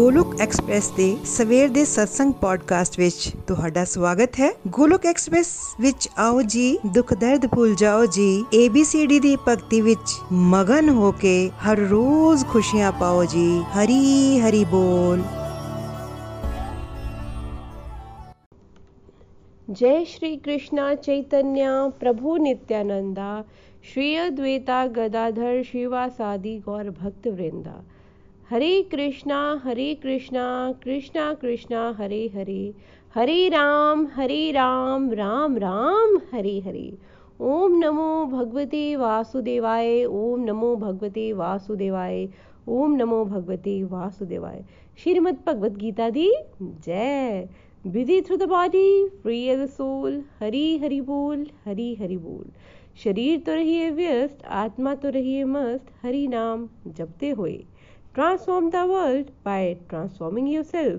[0.00, 5.48] Golok Express ਦੇ ਸਵੇਰ ਦੇ ਸਤਸੰਗ ਪੋਡਕਾਸਟ ਵਿੱਚ ਤੁਹਾਡਾ ਸਵਾਗਤ ਹੈ ਗੋਲੋਕ ਐਕਸਪ੍ਰੈਸ
[5.80, 10.14] ਵਿੱਚ ਆਓ ਜੀ ਦੁੱਖ ਦਰਦ ਭੁੱਲ ਜਾਓ ਜੀ ABCD ਦੀ ਭਗਤੀ ਵਿੱਚ
[10.52, 11.34] ਮਗਨ ਹੋ ਕੇ
[11.64, 15.22] ਹਰ ਰੋਜ਼ ਖੁਸ਼ੀਆਂ ਪਾਓ ਜੀ ਹਰੀ ਹਰੀ ਬੋਲ
[19.68, 23.30] जय श्री कृष्णा चैतन्य प्रभु नित्यानंदा
[23.84, 27.74] श्री अद्वैता गदाधर शिवासादि गौर भक्त वृंदा
[28.51, 32.73] हरे कृष्णा हरे कृष्णा कृष्णा कृष्णा, हरे हरे।
[33.15, 36.97] हरे राम हरे राम राम राम, हरे हरे।
[37.41, 42.29] ओम नमो भगवते वासुदेवाय, ओम नमो भगवते वासुदेवाय,
[42.67, 44.65] ओम नमो भगवते वासुदेवाय।
[44.97, 47.49] श्रीमद भगवत गीता दी जय।
[47.87, 52.45] through the body free as a soul हरी हरि बोल, हरी हरि बोल।
[53.03, 57.63] शरीर तो रहिए व्यस्त, आत्मा तो रहिए मस्त, हरि नाम जपते हुए।
[58.14, 60.98] transform the world by transforming yourself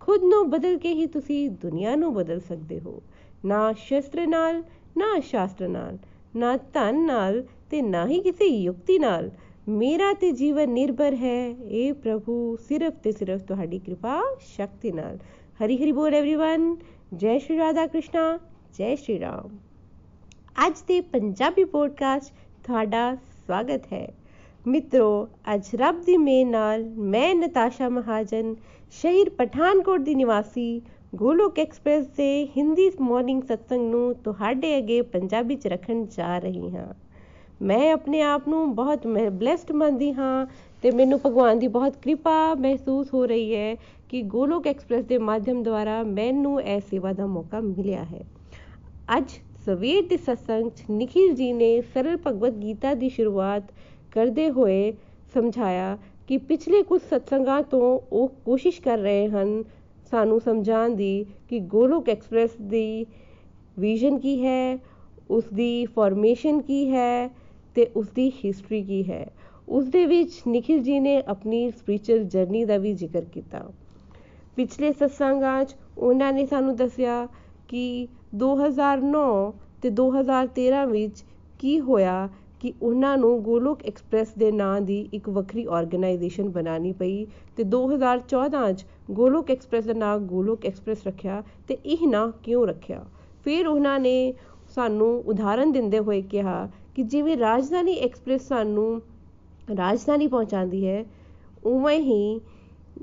[0.00, 3.02] ਖੁਦ ਨੂੰ ਬਦਲ ਕੇ ਹੀ ਤੁਸੀਂ ਦੁਨੀਆ ਨੂੰ ਬਦਲ ਸਕਦੇ ਹੋ
[3.44, 4.62] ਨਾ ਸ਼ਸਤਰ ਨਾਲ
[4.98, 5.98] ਨਾ ਸ਼ਾਸਤਰ ਨਾਲ
[6.36, 9.30] ਨਾ ਧਨ ਨਾਲ ਤੇ ਨਾ ਹੀ ਕਿਸੇ ਯੁਕਤੀ ਨਾਲ
[9.68, 15.18] ਮੇਰਾ ਤੇ ਜੀਵਨ ਨਿਰਭਰ ਹੈ ਇਹ ਪ੍ਰਭੂ ਸਿਰਫ ਤੇ ਸਿਰਫ ਤੁਹਾਡੀ ਕਿਰਪਾ ਸ਼ਕਤੀ ਨਾਲ
[15.64, 16.76] ਹਰੀ ਹਰੀ ਬੋਲ एवरीवन
[17.16, 18.38] ਜੈ ਸ਼੍ਰੀ ਰਾਧਾ ਕ੍ਰਿਸ਼ਨਾ
[18.78, 19.48] ਜੈ ਸ਼੍ਰੀ ਰਾਮ
[20.66, 22.32] ਅੱਜ ਦੇ ਪੰਜਾਬੀ ਪੋਡਕਾਸਟ
[22.66, 24.06] ਤੁਹਾਡਾ ਸਵਾਗਤ ਹੈ
[24.67, 28.55] ਮਿੱਤਰੋ, ਅੱਜ ਰੱਬ ਦੀ ਮਿਹਰ ਨਾਲ ਮੈਂ ਨਤਾਸ਼ਾ ਮਹਾਜਨ,
[28.91, 30.81] ਸ਼ਹਿਰ ਪਠਾਨਕੋਟ ਦੀ ਨਿਵਾਸੀ
[31.15, 36.93] ਗੋਲੋਕ ਐਕਸਪ੍ਰੈਸ ਦੇ ਹਿੰਦੀ ਮਾਰਨਿੰਗ ਸਤਸੰਗ ਨੂੰ ਤੁਹਾਡੇ ਅੱਗੇ ਪੰਜਾਬੀ ਚ ਰੱਖਣ ਜਾ ਰਹੀ ਹਾਂ।
[37.61, 40.45] ਮੈਂ ਆਪਣੇ ਆਪ ਨੂੰ ਬਹੁਤ ਬlesed ਮੰਨਦੀ ਹਾਂ
[40.81, 43.75] ਤੇ ਮੈਨੂੰ ਭਗਵਾਨ ਦੀ ਬਹੁਤ ਕਿਰਪਾ ਮਹਿਸੂਸ ਹੋ ਰਹੀ ਹੈ
[44.09, 48.23] ਕਿ ਗੋਲੋਕ ਐਕਸਪ੍ਰੈਸ ਦੇ ਮਾਧਿਅਮ ਦੁਆਰਾ ਮੈਨੂੰ ਇਹ ਸੇਵਾ ਦਾ ਮੌਕਾ ਮਿਲਿਆ ਹੈ।
[49.17, 49.31] ਅੱਜ
[49.65, 53.63] ਸਵੇਰ ਦੇ ਸਤਸੰਗ 'ਚ ਨikhil ji ਨੇ ਸਰਲ ਭਗਵਤ ਗੀਤਾ ਦੀ ਸ਼ੁਰੂਆਤ
[54.11, 54.93] ਕਰਦੇ ਹੋਏ
[55.33, 59.63] ਸਮਝਾਇਆ ਕਿ ਪਿਛਲੇ ਕੁਝ ਸਤਸੰਗਾਂ ਤੋਂ ਉਹ ਕੋਸ਼ਿਸ਼ ਕਰ ਰਹੇ ਹਨ
[60.11, 63.05] ਸਾਨੂੰ ਸਮਝਾਉਣ ਦੀ ਕਿ ਗੋਲੋਕ ਐਕਸਪ੍ਰੈਸ ਦੀ
[63.79, 64.77] ਵਿਜ਼ਨ ਕੀ ਹੈ,
[65.29, 67.27] ਉਸ ਦੀ ਫਾਰਮੇਸ਼ਨ ਕੀ ਹੈ
[67.75, 69.27] ਤੇ ਉਸ ਦੀ ਹਿਸਟਰੀ ਕੀ ਹੈ।
[69.69, 73.71] ਉਸ ਦੇ ਵਿੱਚ ਨikhil ji ਨੇ ਆਪਣੀ ਸਪਿਰਚੁਅਲ ਜਰਨੀ ਦਾ ਵੀ ਜ਼ਿਕਰ ਕੀਤਾ।
[74.55, 77.27] ਪਿਛਲੇ ਸਤਸੰਗਾਂ 'ਚ ਉਹਨਾਂ ਨੇ ਸਾਨੂੰ ਦੱਸਿਆ
[77.67, 81.23] ਕਿ 2009 ਤੇ 2013 ਵਿੱਚ
[81.59, 82.29] ਕੀ ਹੋਇਆ
[82.61, 87.25] ਕਿ ਉਹਨਾਂ ਨੂੰ ਗੋਲੋਕ ਐਕਸਪ੍ਰੈਸ ਦੇ ਨਾਂ ਦੀ ਇੱਕ ਵੱਖਰੀ ਆਰਗੇਨਾਈਜੇਸ਼ਨ ਬਣਾਉਣੀ ਪਈ
[87.57, 93.05] ਤੇ 2014 'ਚ ਗੋਲੋਕ ਐਕਸਪ੍ਰੈਸ ਦਾ ਨਾਮ ਗੋਲੋਕ ਐਕਸਪ੍ਰੈਸ ਰੱਖਿਆ ਤੇ ਇਹ ਨਾਂ ਕਿਉਂ ਰੱਖਿਆ?
[93.43, 94.33] ਫਿਰ ਉਹਨਾਂ ਨੇ
[94.75, 99.01] ਸਾਨੂੰ ਉਦਾਹਰਨ ਦਿੰਦੇ ਹੋਏ ਕਿਹਾ ਕਿ ਜਿਵੇਂ ਰਾਜਧਾਨੀ ਐਕਸਪ੍ਰੈਸ ਸਾਨੂੰ
[99.77, 101.05] ਰਾਜਧਾਨੀ ਪਹੁੰਚਾਉਂਦੀ ਹੈ,
[101.65, 102.41] ਉਵੇਂ ਹੀ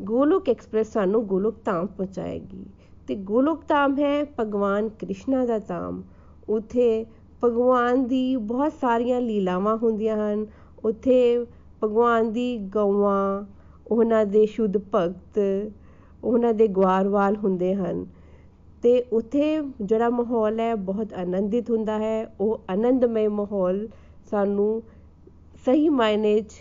[0.00, 2.66] ਗੋਲੋਕ ਐਕਸਪ੍ਰੈਸ ਸਾਨੂੰ ਗੋਲੋਕ ਧਾਮ ਪਹੁੰਚਾਏਗੀ।
[3.08, 6.02] ਤੇ ਗੋਲੋਕ ਧਾਮ ਹੈ ਭਗਵਾਨ ਕ੍ਰਿਸ਼ਨਾ ਦਾ ਧਾਮ।
[6.48, 7.06] ਉਥੇ
[7.44, 10.47] ਭਗਵਾਨ ਦੀ ਬਹੁਤ ਸਾਰੀਆਂ ਲੀਲਾਵਾਂ ਹੁੰਦੀਆਂ ਹਨ।
[10.84, 11.47] ਉੱਥੇ
[11.84, 13.44] ਭਗਵਾਨ ਦੀ ਗਊਆਂ,
[13.91, 15.41] ਉਹਨਾਂ ਦੇ ਸ਼ੁੱਧ ਭਗਤ,
[16.25, 18.06] ਉਹਨਾਂ ਦੇ ਗਵਾਰਵਾਲ ਹੁੰਦੇ ਹਨ।
[18.82, 23.88] ਤੇ ਉੱਥੇ ਜਿਹੜਾ ਮਾਹੌਲ ਹੈ, ਬਹੁਤ ਆਨੰਦਿਤ ਹੁੰਦਾ ਹੈ। ਉਹ ਆਨੰਦਮਈ ਮਾਹੌਲ
[24.31, 24.82] ਸਾਨੂੰ
[25.65, 26.53] ਸਹੀ ਮਾਇਨੇ 'ਚ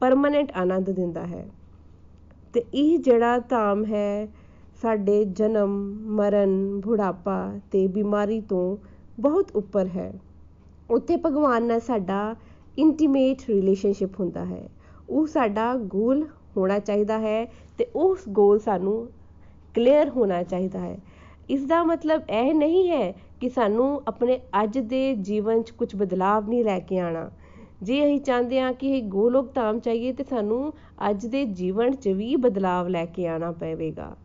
[0.00, 1.48] ਪਰਮਾਨੈਂਟ ਆਨੰਦ ਦਿੰਦਾ ਹੈ।
[2.54, 4.28] ਤੇ ਇਹ ਜਿਹੜਾ ਧਾਮ ਹੈ
[4.82, 5.70] ਸਾਡੇ ਜਨਮ,
[6.06, 8.76] ਮਰਨ, ਬੁਢਾਪਾ ਤੇ ਬਿਮਾਰੀ ਤੋਂ
[9.20, 10.12] ਬਹੁਤ ਉੱਪਰ ਹੈ।
[10.90, 12.34] ਉੱਥੇ ਭਗਵਾਨ ਨਾਲ ਸਾਡਾ
[12.78, 14.68] ਇੰਟੀਮੇਟ ਰਿਲੇਸ਼ਨਸ਼ਿਪ ਹੁੰਦਾ ਹੈ।
[15.10, 17.44] ਉਹ ਸਾਡਾ ਗੋਲ ਹੋਣਾ ਚਾਹੀਦਾ ਹੈ
[17.78, 19.08] ਤੇ ਉਸ ਗੋਲ ਸਾਨੂੰ
[19.74, 20.98] ਕਲੀਅਰ ਹੋਣਾ ਚਾਹੀਦਾ ਹੈ।
[21.50, 26.48] ਇਸ ਦਾ ਮਤਲਬ ਇਹ ਨਹੀਂ ਹੈ ਕਿ ਸਾਨੂੰ ਆਪਣੇ ਅੱਜ ਦੇ ਜੀਵਨ 'ਚ ਕੁਝ ਬਦਲਾਵ
[26.48, 27.30] ਨਹੀਂ ਲੈ ਕੇ ਆਣਾ
[27.82, 30.72] ਜੇ ਅਸੀਂ ਚਾਹੁੰਦੇ ਹਾਂ ਕਿ ਗੋਲੋਕ ਧਾਮ ਚਾਹੀਏ ਤੇ ਸਾਨੂੰ
[31.10, 34.16] ਅੱਜ ਦੇ ਜੀਵਨ 'ਚ ਵੀ ਬਦਲਾਵ ਲੈ ਕੇ ਆਣਾ ਪਵੇਗਾ।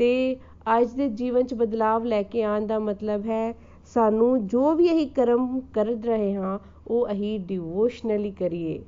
[0.00, 0.36] ਤੇ
[0.68, 3.54] ਅੱਜ ਦੇ ਜੀਵਨ 'ਚ ਬਦਲਾਵ ਲੈ ਕੇ ਆਉਣ ਦਾ ਮਤਲਬ ਹੈ,
[3.86, 8.78] ਸਾਨੂੰ ਜੋ ਵੀ ਅਸੀਂ ਕਰਮ ਕਰ ਰਹੇ ਹਾਂ, ਉਹ ਅਸੀਂ ਡਿਵੋਸ਼ਨਲੀ ਕਰੀਏ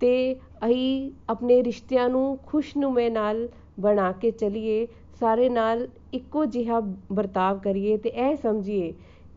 [0.00, 0.34] ਤੇ
[0.66, 3.48] ਅਸੀਂ ਆਪਣੇ ਰਿਸ਼ਤਿਆਂ ਨੂੰ ਖੁਸ਼ਨੁਮੇ ਨਾਲ
[3.80, 4.86] ਬਣਾ ਕੇ ਚੱਲੀਏ,
[5.20, 6.80] ਸਾਰੇ ਨਾਲ ਇੱਕੋ ਜਿਹਾ
[7.12, 8.92] ਵਰਤਾਵ ਕਰੀਏ ਤੇ ਇਹ ਸਮਝੀਏ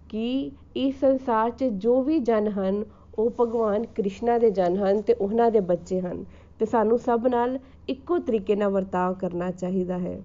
[0.09, 2.83] ਕਿ ਇਸ ਸੰਸਾਰ 'ਚ ਜੋ ਵੀ ਜਨ ਹਨ,
[3.19, 6.23] ਉਹ ਭਗਵਾਨ ਕ੍ਰਿਸ਼ਨਾ ਦੇ ਜਨ ਹਨ ਤੇ ਉਹਨਾਂ ਦੇ ਬੱਚੇ ਹਨ
[6.59, 7.57] ਤੇ ਸਾਨੂੰ ਸਭ ਨਾਲ
[7.89, 10.19] ਇੱਕੋ ਤਰੀਕੇ ਨਾਲ ਵਰਤਾਵ ਕਰਨਾ ਚਾਹੀਦਾ ਹੈ।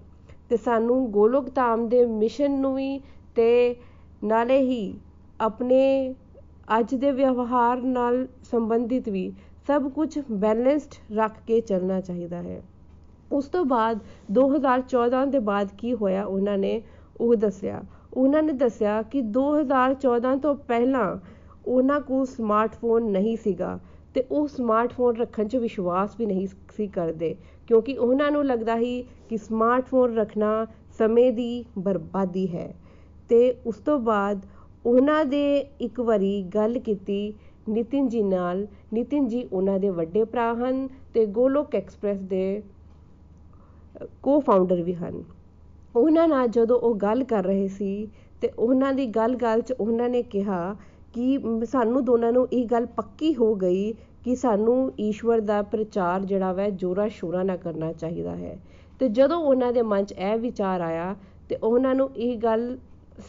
[0.49, 3.01] ਤੇ ਸਾਨੂੰ ਗੋਲੋਕ ਧਾਮ ਦੇ ਮਿਸ਼ਨ ਨੂੰ ਵੀ
[3.35, 3.75] ਤੇ
[4.23, 4.99] ਨਾਲੇ ਹੀ
[5.41, 6.15] ਆਪਣੇ
[6.79, 9.33] ਅੱਜ ਦੇ ਵਿਵਹਾਰ ਨਾਲ ਸੰਬੰਧਿਤ ਵੀ
[9.67, 12.61] ਸਭ ਕੁਝ ਬੈਲੈਂਸਡ ਰੱਖ ਕੇ ਚੱਲਣਾ ਚਾਹੀਦਾ ਹੈ।
[13.31, 13.99] ਉਸ ਤੋਂ ਬਾਅਦ
[14.31, 16.81] 2014 ਦੇ ਬਾਅਦ ਕੀ ਹੋਇਆ ਉਹਨਾਂ ਨੇ?
[17.21, 17.81] ਉਹ ਦੱਸਿਆ।
[18.13, 21.17] ਉਹਨਾਂ ਨੇ ਦੱਸਿਆ ਕਿ 2014 ਤੋਂ ਪਹਿਲਾਂ
[21.65, 23.79] ਉਹਨਾਂ ਕੋਲ ਸਮਾਰਟਫੋਨ ਨਹੀਂ ਸੀਗਾ
[24.13, 27.35] ਤੇ ਉਹ ਸਮਾਰਟਫੋਨ ਰੱਖਣ 'ਚ ਵਿਸ਼ਵਾਸ ਵੀ ਨਹੀਂ ਸੀ ਕਰਦੇ।
[27.67, 30.65] ਕਿਉਂਕਿ ਉਹਨਾਂ ਨੂੰ ਲੱਗਦਾ ਸੀ ਕਿ ਸਮਾਰਟਫੋਨ ਰੱਖਣਾ
[30.97, 32.73] ਸਮੇਂ ਦੀ ਬਰਬਾਦੀ ਹੈ।
[33.29, 34.45] ਤੇ ਉਸ ਤੋਂ ਬਾਅਦ
[34.85, 37.33] ਉਹਨਾਂ ਦੇ ਇੱਕ ਵਾਰੀ ਗੱਲ ਕੀਤੀ
[37.69, 42.63] ਨਿਤਿਨ ਜੀ ਨਾਲ। ਨਿਤਿਨ ਜੀ ਉਹਨਾਂ ਦੇ ਵੱਡੇ ਭਰਾ ਹਨ ਤੇ ਗੋਲੋਕ ਐਕਸਪ੍ਰੈਸ ਦੇ
[44.23, 45.23] ਕੋ-ਫਾਊਂਡਰ ਵੀ ਹਨ।
[45.95, 48.07] ਉਹਨਾਂ ਨਾਲ ਜਦੋਂ ਉਹ ਗੱਲ ਕਰ ਰਹੇ ਸੀ
[48.41, 50.75] ਤੇ ਉਹਨਾਂ ਦੀ ਗੱਲ-ਗੱਲ 'ਚ ਉਹਨਾਂ ਨੇ ਕਿਹਾ
[51.13, 53.93] ਕਿ ਸਾਨੂੰ ਦੋਨਾਂ ਨੂੰ ਇਹ ਗੱਲ ਪੱਕੀ ਹੋ ਗਈ
[54.27, 58.59] ਕਿ ਸਾਨੂੰ ਈਸ਼ਵਰ ਦਾ ਪ੍ਰਚਾਰ ਜਿਹੜਾ ਵੈ ਜੋਰਾਂ ਸ਼ੋਰਾਂ ਨਾਲ ਕਰਨਾ ਚਾਹੀਦਾ ਹੈ।
[58.99, 61.15] ਤੇ ਜਦੋਂ ਉਹਨਾਂ ਦੇ ਮਨ 'ਚ ਇਹ ਵਿਚਾਰ ਆਇਆ
[61.49, 62.77] ਤੇ ਉਹਨਾਂ ਨੂੰ ਇਹ ਗੱਲ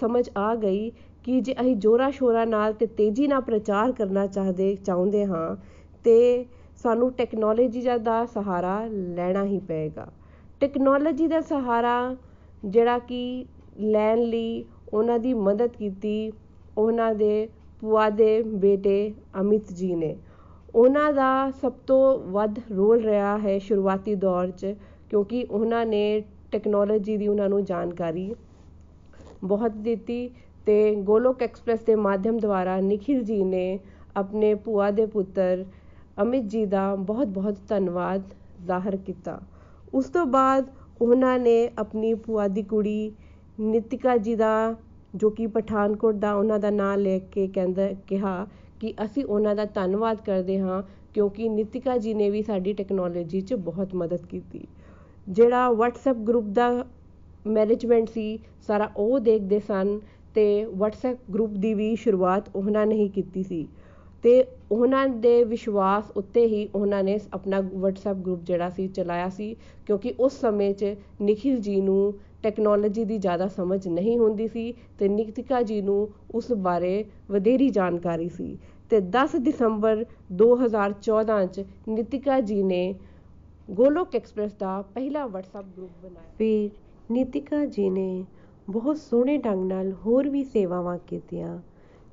[0.00, 0.90] ਸਮਝ ਆ ਗਈ
[1.24, 5.56] ਕਿ ਜੇ ਅਸੀਂ ਜੋਰਾਂ ਸ਼ੋਰਾਂ ਨਾਲ ਤੇ ਤੇਜ਼ੀ ਨਾਲ ਪ੍ਰਚਾਰ ਕਰਨਾ ਚਾਹਦੇ, ਚਾਹੁੰਦੇ ਹਾਂ,
[6.04, 6.46] ਤੇ
[6.76, 10.12] ਸਾਨੂੰ ਟੈਕਨੋਲੋਜੀ ਦਾ ਸਹਾਰਾ ਲੈਣਾ ਹੀ ਪਏਗਾ।
[10.60, 12.16] ਟੈਕਨੋਲੋਜੀ ਦਾ ਸਹਾਰਾ
[12.64, 13.46] ਜਿਹੜਾ ਕਿ
[13.80, 16.32] ਲੈਣ ਲਈ ਉਹਨਾਂ ਦੀ ਮਦਦ ਕੀਤੀ
[16.78, 17.48] ਉਹਨਾਂ ਦੇ
[17.80, 20.16] ਭੂਆ ਦੇ ਬੇਟੇ ਅਮਿਤ ਜੀ ਨੇ।
[20.78, 24.74] ਉਹਨਾਂ ਦਾ ਸਭ ਤੋਂ ਵੱਧ ਰੋਲ ਰਿਹਾ ਹੈ ਸ਼ੁਰੂਆਤੀ ਦੌਰ 'ਚ,
[25.10, 26.02] ਕਿਉਂਕਿ ਉਹਨਾਂ ਨੇ
[26.52, 28.34] ਟੈਕਨੋਲੋਜੀ ਦੀ ਉਹਨਾਂ ਨੂੰ ਜਾਣਕਾਰੀ
[29.44, 30.28] ਬਹੁਤ ਦਿੱਤੀ
[30.66, 33.78] ਤੇ ਗੋਲੋਕ ਐਕਸਪ੍ਰੈਸ ਦੇ ਮਾਧਿਅਮ ਦੁਆਰਾ ਨikhil ਜੀ ਨੇ
[34.16, 35.64] ਆਪਣੇ ਭੂਆ ਦੇ ਪੁੱਤਰ
[36.22, 38.22] ਅਮਿਤ ਜੀ ਦਾ ਬਹੁਤ ਬਹੁਤ ਧੰਨਵਾਦ
[38.66, 39.38] ਜ਼ਾਹਰ ਕੀਤਾ।
[39.94, 40.70] ਉਸ ਤੋਂ ਬਾਅਦ
[41.00, 43.12] ਉਹਨਾਂ ਨੇ ਆਪਣੀ ਭੂਆ ਦੀ ਕੁੜੀ
[43.60, 44.74] ਨਿਤਿਕਾ ਜੀ ਦਾ,
[45.14, 48.46] ਜੋ ਕਿ ਪਠਾਨਕੋਟ ਦਾ ਉਹਨਾਂ ਦਾ ਨਾਂ ਲੈ ਕੇ ਕਹਿੰਦਾ, ਕਿਹਾ
[48.80, 50.82] ਕਿ ਅਸੀਂ ਉਹਨਾਂ ਦਾ ਧੰਨਵਾਦ ਕਰਦੇ ਹਾਂ
[51.14, 54.66] ਕਿਉਂਕਿ ਨਿਤਿਕਾ ਜੀ ਨੇ ਵੀ ਸਾਡੀ ਟੈਕਨੋਲੋਜੀ 'ਚ ਬਹੁਤ ਮਦਦ ਕੀਤੀ।
[55.28, 56.84] ਜਿਹੜਾ WhatsApp ਗਰੁੱਪ ਦਾ
[57.46, 59.98] ਮੈਨੇਜਮੈਂਟ ਸੀ, ਸਾਰਾ ਉਹ ਦੇਖਦੇ ਸਨ
[60.34, 63.66] ਤੇ WhatsApp ਗਰੁੱਪ ਦੀ ਵੀ ਸ਼ੁਰੂਆਤ ਉਹਨਾਂ ਨੇ ਹੀ ਕੀਤੀ ਸੀ।
[64.22, 69.56] ਤੇ ਉਹਨਾਂ ਦੇ ਵਿਸ਼ਵਾਸ ਉੱਤੇ ਹੀ ਉਹਨਾਂ ਨੇ ਆਪਣਾ WhatsApp ਗਰੁੱਪ ਜਿਹੜਾ ਸੀ ਚਲਾਇਆ ਸੀ
[69.86, 70.84] ਕਿਉਂਕਿ ਉਸ ਸਮੇਂ 'ਚ
[71.22, 76.52] ਨikhil ਜੀ ਨੂੰ ਟੈਕਨੋਲੋਜੀ ਦੀ ਜ਼ਿਆਦਾ ਸਮਝ ਨਹੀਂ ਹੁੰਦੀ ਸੀ ਤੇ ਨਿਤਿਕਾ ਜੀ ਨੂੰ ਉਸ
[76.52, 78.56] ਬਾਰੇ ਵਧੇਰੀ ਜਾਣਕਾਰੀ ਸੀ
[78.90, 82.94] ਤੇ 10 ਦਸੰਬਰ 2014 'ਚ ਨਿਤਿਕਾ ਜੀ ਨੇ
[83.70, 86.70] ਗੋਲੋਕ ਐਕਸਪ੍ਰੈਸ ਦਾ ਪਹਿਲਾ WhatsApp ਗਰੁੱਪ ਬਣਾਇਆ। ਫਿਰ
[87.12, 88.24] ਨਿਤਿਕਾ ਜੀ ਨੇ
[88.70, 91.58] ਬਹੁਤ ਸੋਹਣੇ ਢੰਗ ਨਾਲ ਹੋਰ ਵੀ ਸੇਵਾਵਾਂ ਕੀਤੀਆਂ,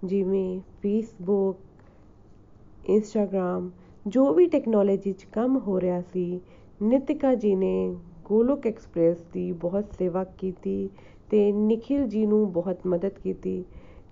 [0.06, 1.58] ਜਿਵੇਂ ਫੇਸਬੁੱਕ
[2.90, 3.70] ਇੰਸਟਾਗ੍ਰਾਮ
[4.08, 6.40] ਜੋ ਵੀ ਟੈਕਨੋਲੋਜੀ 'ਚ ਕੰਮ ਹੋ ਰਿਹਾ ਸੀ,
[6.82, 7.96] ਨਿਤਿਕਾ ਜੀ ਨੇ
[8.26, 10.90] ਗੋਲੋਕ ਐਕਸਪ੍ਰੈਸ ਦੀ ਬਹੁਤ ਸੇਵਾ ਕੀਤੀ
[11.30, 13.64] ਤੇ ਨikhil ਜੀ ਨੂੰ ਬਹੁਤ ਮਦਦ ਕੀਤੀ।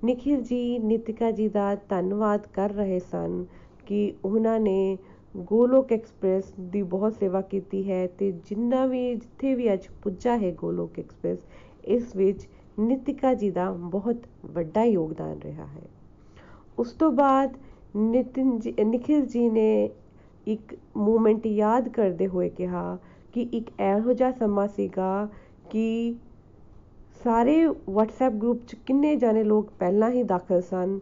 [0.06, 3.45] ਨikhil ਜੀ, ਨਿਤਿਕਾ ਜੀ ਦਾ ਧੰਨਵਾਦ ਕਰ ਰਹੇ ਸਨ
[3.86, 4.98] ਕਿ ਉਹਨਾਂ ਨੇ
[5.38, 10.51] ਗੋਲੋਕ ਐਕਸਪ੍ਰੈਸ ਦੀ ਬਹੁਤ ਸੇਵਾ ਕੀਤੀ ਹੈ ਤੇ ਜਿੰਨਾ ਵੀ ਜਿੱਥੇ ਵੀ ਅੱਜ ਪੁੱਜਾ ਹੈ
[10.51, 11.39] ਗੋਲੋਕ ਐਕਸਪ੍ਰੈਸ,
[11.86, 12.48] ਇਸ ਵਿੱਚ
[12.80, 15.81] ਨਿਤਿਕਾ ਜੀ ਦਾ ਬਹੁਤ ਵੱਡਾ ਯੋਗਦਾਨ ਰਿਹਾ ਹੈ।
[16.80, 17.57] ਉਸ ਤੋਂ ਬਾਅਦ
[17.95, 19.89] ਨਿਤਿਨ ਜੀ, ਨikhil ਜੀ ਨੇ
[20.48, 22.98] ਇੱਕ ਮੂਮੈਂਟ ਯਾਦ ਕਰਦੇ ਹੋਏ ਕਿਹਾ
[23.33, 25.30] ਕਿ ਇੱਕ ਇਹੋ ਜਿਹਾ ਸਮਾਂ ਸੀਗਾ
[25.69, 26.15] ਕਿ
[27.24, 31.00] ਸਾਰੇ WhatsApp ਗਰੁੱਪ 'ਚ ਕਿੰਨੇ ਜਾਣੇ ਲੋਕ ਪਹਿਲਾਂ ਹੀ ਦਾਖਲ ਸਨ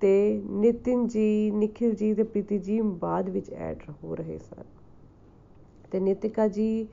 [0.00, 4.62] ਤੇ ਨਿਤਿਨ ਜੀ, ਨikhil ਜੀ ਤੇ ਪ੍ਰੀਤੀ ਜੀ ਬਾਅਦ ਵਿੱਚ ਐਡ ਹੋ ਰਹੇ ਸਨ।
[5.92, 6.88] ਤੇ ਨਿਤਿਕਾ ਜੀ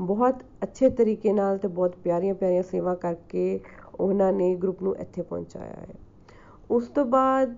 [0.00, 3.60] ਬਹੁਤ ਅੱਛੇ ਤਰੀਕੇ ਨਾਲ ਤੇ ਬਹੁਤ ਪਿਆਰੀਆਂ ਪਿਆਰੀਆਂ ਸੇਵਾ ਕਰਕੇ
[4.00, 5.94] ਉਹਨਾਂ ਨੇ ਗਰੁੱਪ ਨੂੰ ਇੱਥੇ ਪਹੁੰਚਾਇਆ ਹੈ।
[6.70, 7.54] ਉਸ ਤੋਂ ਬਾਅਦ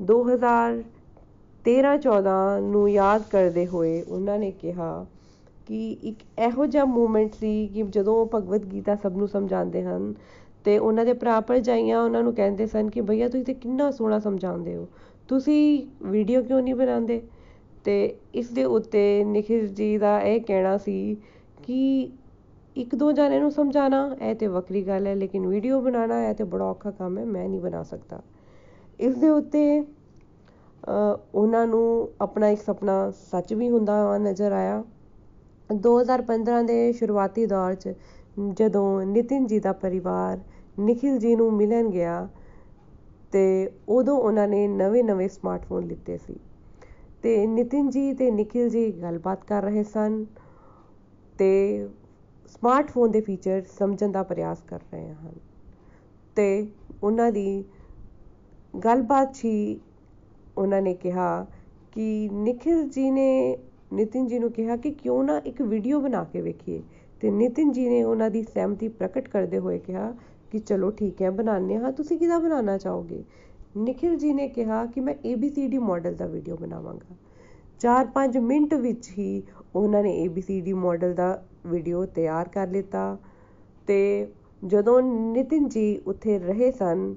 [0.00, 5.06] 2013-14 ਨੂੰ ਯਾਦ ਕਰਦੇ ਹੋਏ ਉਹਨਾਂ ਨੇ ਕਿਹਾ
[5.70, 10.12] ਕਿ ਇੱਕ ਇਹੋ ਜਿਹਾ ਮੂਮੈਂਟ ਸੀ ਕਿ ਜਦੋਂ ਉਹ ਭਗਵਦ ਗੀਤਾ ਸਭ ਨੂੰ ਸਮਝਾਉਂਦੇ ਹਨ
[10.64, 14.18] ਤੇ ਉਹਨਾਂ ਦੇ ਭਰਾ ਭਰਜਾਈਆਂ ਉਹਨਾਂ ਨੂੰ ਕਹਿੰਦੇ ਸਨ ਕਿ ਭਈਆ ਤੁਸੀਂ ਤੇ ਕਿੰਨਾ ਸੋਹਣਾ
[14.18, 14.86] ਸਮਝਾਉਂਦੇ ਹੋ,
[15.28, 17.20] ਤੁਸੀਂ ਵੀਡੀਓ ਕਿਉਂ ਨਹੀਂ ਬਣਾਉਂਦੇ?
[17.84, 21.16] ਤੇ ਇਸ ਦੇ ਉੱਤੇ ਨikhil ਜੀ ਦਾ ਇਹ ਕਹਿਣਾ ਸੀ
[21.62, 22.10] ਕਿ
[22.76, 26.44] ਇੱਕ ਦੋ ਜਣੇ ਨੂੰ ਸਮਝਾਣਾ ਇਹ ਤੇ ਵੱਖਰੀ ਗੱਲ ਹੈ, ਲੇਕਿਨ ਵੀਡੀਓ ਬਣਾਉਣਾ ਇਹ ਤੇ
[26.44, 28.22] ਬੜਾ ਔਖਾ ਕੰਮ ਹੈ, ਮੈਂ ਨਹੀਂ ਬਣਾ ਸਕਦਾ।
[29.00, 29.84] ਇਸ ਦੇ ਉੱਤੇ
[31.34, 34.82] ਉਹਨਾਂ ਨੂੰ ਆਪਣਾ ਇੱਕ ਸੁਪਨਾ ਸੱਚ ਵੀ ਹੁੰਦਾ ਨਜ਼ਰ ਆਇਆ।
[35.74, 37.94] 2015 ਦੇ ਸ਼ੁਰੂਆਤੀ ਦੌਰ 'ਚ
[38.52, 40.40] ਜਦੋਂ ਨਿਤਿਨ ਜੀ ਦਾ ਪਰਿਵਾਰ
[40.80, 42.28] ਨikhil ਜੀ ਨੂੰ ਮਿਲਣ ਗਿਆ
[43.32, 46.36] ਤੇ ਉਦੋਂ ਉਹਨਾਂ ਨੇ ਨਵੇਂ-ਨਵੇਂ ਸਮਾਰਟਫੋਨ ਲਿੱਤੇ ਸੀ।
[47.22, 50.24] ਤੇ ਨਿਤਿਨ ਜੀ ਤੇ ਨikhil ਜੀ ਗੱਲਬਾਤ ਕਰ ਰਹੇ ਸਨ
[51.38, 51.88] ਤੇ
[52.46, 55.32] ਸਮਾਰਟਫੋਨ ਦੇ ਫੀਚਰ ਸਮਝਣ ਦਾ ਪ੍ਰਯਾਸ ਕਰ ਰਹੇ ਹਨ।
[56.36, 56.66] ਤੇ
[57.02, 57.64] ਉਹਨਾਂ ਦੀ
[58.84, 59.80] ਗੱਲਬਾਤ 'ਚ ਹੀ
[60.58, 61.46] ਉਹਨਾਂ ਨੇ ਕਿਹਾ
[61.92, 63.58] ਕਿ ਨikhil ਜੀ ਨੇ
[63.92, 66.82] ਨਿਤਿਨ ਜੀ ਨੂੰ ਕਿਹਾ ਕਿ ਕਿਉਂ ਨਾ ਇੱਕ ਵੀਡੀਓ ਬਣਾ ਕੇ ਵੇਖੀਏ।
[67.20, 70.14] ਤੇ ਨਿਤਿਨ ਜੀ ਨੇ ਉਹਨਾਂ ਦੀ ਸਹਿਮਤੀ ਪ੍ਰਗਟ ਕਰਦੇ ਹੋਏ ਕਿਹਾ
[70.50, 73.24] ਕਿ ਚਲੋ ਠੀਕ ਹੈ, ਬਣਾਉਂਦੇ ਹਾਂ। ਤੁਸੀਂ ਕਿਹਦਾ ਬਣਾਉਣਾ ਚਾਹੋਗੇ?
[73.78, 77.14] ਨikhil ਜੀ ਨੇ ਕਿਹਾ ਕਿ ਮੈਂ ABCD ਮਾਡਲ ਦਾ ਵੀਡੀਓ ਬਣਾਵਾਂਗਾ।
[77.80, 79.42] 4-5 ਮਿੰਟ ਵਿੱਚ ਹੀ
[79.74, 83.18] ਉਹਨਾਂ ਨੇ ABCD ਮਾਡਲ ਦਾ ਵੀਡੀਓ ਤਿਆਰ ਕਰ ਲਿੱਤਾ।
[83.86, 84.26] ਤੇ
[84.66, 87.14] ਜਦੋਂ ਨਿਤਿਨ ਜੀ ਉੱਥੇ ਰਹੇ ਸਨ,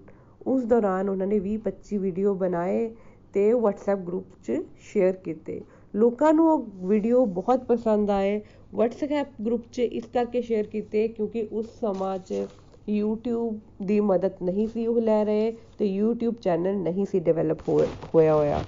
[0.47, 2.95] ਉਸ ਦੌਰਾਨ ਉਹਨਾਂ ਨੇ 20-25 ਵੀਡੀਓ ਬਣਾਏ
[3.33, 5.61] ਤੇ WhatsApp ਗਰੁੱਪ 'ਚ ਸ਼ੇਅਰ ਕੀਤੇ।
[5.93, 8.39] ਲੋਕਾਂ ਨੂੰ ਉਹ ਵੀਡੀਓ ਬਹੁਤ ਪਸੰਦ ਆਏ।
[8.75, 12.45] WhatsApp ਗਰੁੱਪ 'ਚ ਇਸ ਕਰਕੇ ਸ਼ੇਅਰ ਕੀਤੇ ਕਿਉਂਕਿ ਉਸ ਸਮਾਂ 'ਚ
[12.89, 18.33] YouTube ਦੀ ਮਦਦ ਨਹੀਂ ਸੀ ਉਹ ਲੈ ਰਹੇ ਤੇ YouTube ਚੈਨਲ ਨਹੀਂ ਸੀ ਡਿਵੈਲਪ ਹੋਇਆ
[18.35, 18.63] ਹੋਇਆ।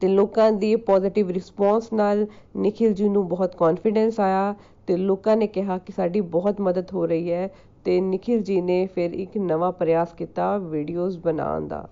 [0.00, 4.54] ਤੇ ਲੋਕਾਂ ਦੀ ਪੋਜ਼ਿਟਿਵ ਰਿਸਪੌਂਸ ਨਾਲ ਨikhil ਜੀ ਨੂੰ ਬਹੁਤ ਕੌਨਫੀਡੈਂਸ ਆਇਆ
[4.86, 7.48] ਤੇ ਲੋਕਾਂ ਨੇ ਕਿਹਾ ਕਿ ਸਾਡੀ ਬਹੁਤ ਮਦਦ ਹੋ ਰਹੀ ਹੈ
[7.84, 11.88] ਤੇ ਨikhil ਜੀ ਨੇ ਫਿਰ ਇੱਕ ਨਵਾਂ ਪ੍ਰਯਾਸ ਕੀਤਾ ਵੀਡੀਓਜ਼ ਬਣਾਉਣ ਦਾ,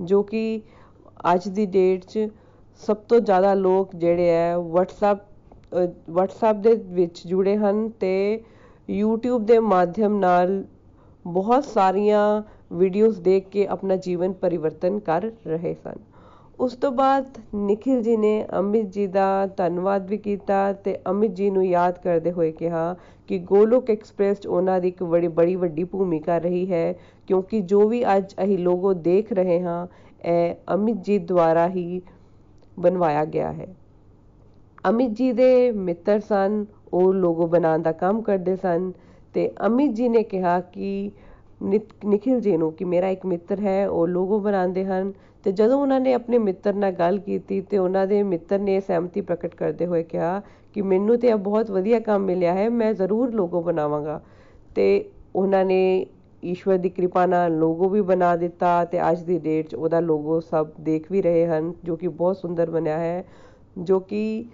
[0.00, 0.60] ਜੋ ਕਿ
[1.32, 2.28] ਅੱਜ ਦੀ ਡੇਟ 'ਚ
[2.80, 5.18] ਸਭ ਤੋਂ ਜ਼ਿਆਦਾ ਲੋਕ ਜਿਹੜੇ ਹੈ WhatsApp
[6.16, 8.12] WhatsApp ਦੇ ਵਿੱਚ ਜੁੜੇ ਹਨ ਤੇ
[8.88, 10.62] YouTube ਦੇ ਮਾਧਿਅਮ ਨਾਲ
[11.24, 12.20] ਬਹੁਤ ਸਾਰੀਆਂ
[12.72, 15.98] ਵੀਡੀਓਜ਼ ਦੇਖ ਕੇ ਆਪਣਾ ਜੀਵਨ ਪਰਿਵਰਤਨ ਕਰ ਰਹੇ ਸਨ।
[16.58, 21.50] ਉਸ ਤੋਂ ਬਾਅਦ ਨikhil ji ਨੇ ਅਮਿਤ ਜੀ ਦਾ ਧੰਨਵਾਦ ਵੀ ਕੀਤਾ ਤੇ ਅਮਿਤ ਜੀ
[21.50, 22.94] ਨੂੰ ਯਾਦ ਕਰਦੇ ਹੋਏ ਕਿਹਾ
[23.28, 26.92] ਕਿ ਗੋਲੋਕ ਐਕਸਪ੍ਰੈਸ ਉਹਨਾਂ ਦੀ ਇੱਕ ਬੜੀ ਬੜੀ ਵੱਡੀ ਭੂਮਿਕਾ ਰਹੀ ਹੈ,
[27.28, 29.86] ਕਿਉਂਕਿ ਜੋ ਵੀ ਅੱਜ ਅਸੀਂ ਲੋਗੋ ਦੇਖ ਰਹੇ ਹਾਂ,
[30.24, 32.00] ਇਹ ਅਮਿਤ ਜੀ ਦੁਆਰਾ ਹੀ
[32.78, 33.66] ਬਣਵਾਇਆ ਗਿਆ ਹੈ।
[34.88, 38.92] ਅਮਿਤ ਜੀ ਦੇ ਮਿੱਤਰ ਸਨ, ਉਹ ਲੋਗੋ ਬਣਾਉਣ ਦਾ ਕੰਮ ਕਰਦੇ ਸਨ
[39.34, 41.10] ਤੇ ਅਮਿਤ ਜੀ ਨੇ ਕਿਹਾ ਕਿ
[41.62, 45.12] ਨikhil ਜੀ ਨੂੰ ਕਿ ਮੇਰਾ ਇੱਕ ਮਿੱਤਰ ਹੈ, ਉਹ ਲੋਗੋ ਬਣਾਉਂਦੇ ਹਨ
[45.44, 49.20] ਤੇ ਜਦੋਂ ਉਹਨਾਂ ਨੇ ਆਪਣੇ ਮਿੱਤਰ ਨਾਲ ਗੱਲ ਕੀਤੀ ਤੇ ਉਹਨਾਂ ਦੇ ਮਿੱਤਰ ਨੇ ਸਹਿਮਤੀ
[49.20, 50.40] ਪ੍ਰਗਟ ਕਰਦੇ ਹੋਏ ਕਿਹਾ
[50.74, 54.20] ਕਿ ਮੈਨੂੰ ਤੇ ਇਹ ਬਹੁਤ ਵਧੀਆ ਕੰਮ ਮਿਲਿਆ ਹੈ, ਮੈਂ ਜ਼ਰੂਰ ਲੋਗੋ ਬਣਾਵਾਂਗਾ
[54.74, 55.04] ਤੇ
[55.34, 56.06] ਉਹਨਾਂ ਨੇ
[56.44, 60.40] ਈਸ਼ਵਰ ਦੀ ਕਿਰਪਾ ਨਾਲ ਲੋਗੋ ਵੀ ਬਣਾ ਦਿੱਤਾ ਤੇ ਅੱਜ ਦੀ ਡੇਟ 'ਚ ਉਹਦਾ ਲੋਗੋ
[60.40, 63.24] ਸਭ ਦੇਖ ਵੀ ਰਹੇ ਹਨ, ਜੋ ਕਿ ਬਹੁਤ ਸੁੰਦਰ ਬਣਿਆ ਹੈ,
[63.78, 64.44] ਜੋ ਕਿ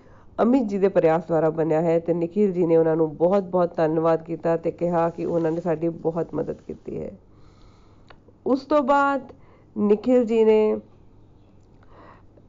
[0.42, 3.76] ਅਮਿਤ ਜੀ ਦੇ ਪ੍ਰਯਾਸ ਦੁਆਰਾ ਬਣਿਆ ਹੈ ਤੇ ਨikhil ਜੀ ਨੇ ਉਹਨਾਂ ਨੂੰ ਬਹੁਤ ਬਹੁਤ
[3.76, 7.12] ਧੰਨਵਾਦ ਕੀਤਾ ਤੇ ਕਿਹਾ ਕਿ ਉਹਨਾਂ ਨੇ ਸਾਡੀ ਬਹੁਤ ਮਦਦ ਕੀਤੀ ਹੈ।
[8.46, 9.20] ਉਸ ਤੋਂ ਬਾਅਦ
[9.78, 10.76] ਨikhil ਜੀ ਨੇ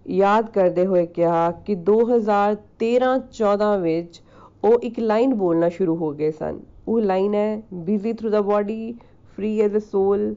[0.08, 4.22] ਯਾਦ ਕਰਦੇ ਹੋਏ ਕਿਹਾ ਕਿ 2013-14 ਵਿੱਚ
[4.63, 8.96] ਉਹ ਇੱਕ ਲਾਈਨ ਬੋਲਣਾ ਸ਼ੁਰੂ ਹੋ ਗਏ ਸਨ। ਉਹ ਲਾਈਨ ਹੈ busy through the body
[9.36, 10.36] free as a soul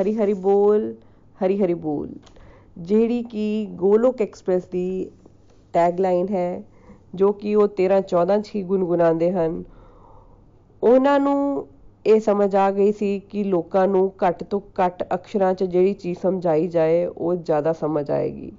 [0.00, 0.94] Hari Hari ਬੋਲ
[1.38, 2.08] ਹਰੀ ਹਰੀ ਬੋਲ
[2.78, 5.10] ਜਿਹੜੀ ਕਿ ਗੋਲੋਕ ਐਕਸਪ੍ਰੈਸ ਦੀ
[5.72, 6.62] ਟੈਗ ਲਾਈਨ ਹੈ,
[7.14, 9.64] ਜੋ ਕਿ ਉਹ 13 14 ਚ ਹੀ ਗੁੰਗੁਨਾਉਂਦੇ ਹਨ।
[10.82, 11.66] ਉਹਨਾਂ ਨੂੰ
[12.06, 16.18] ਇਹ ਸਮਝ ਆ ਗਈ ਸੀ ਕਿ ਲੋਕਾਂ ਨੂੰ ਘੱਟ ਤੋਂ ਘੱਟ ਅਕਸ਼ਰਾਂ 'ਚ ਜਿਹੜੀ ਚੀਜ਼
[16.18, 18.52] ਸਮਝਾਈ ਜਾਏ, ਉਹ ਜ਼ਿਆਦਾ ਸਮਝ ਆਏਗੀ।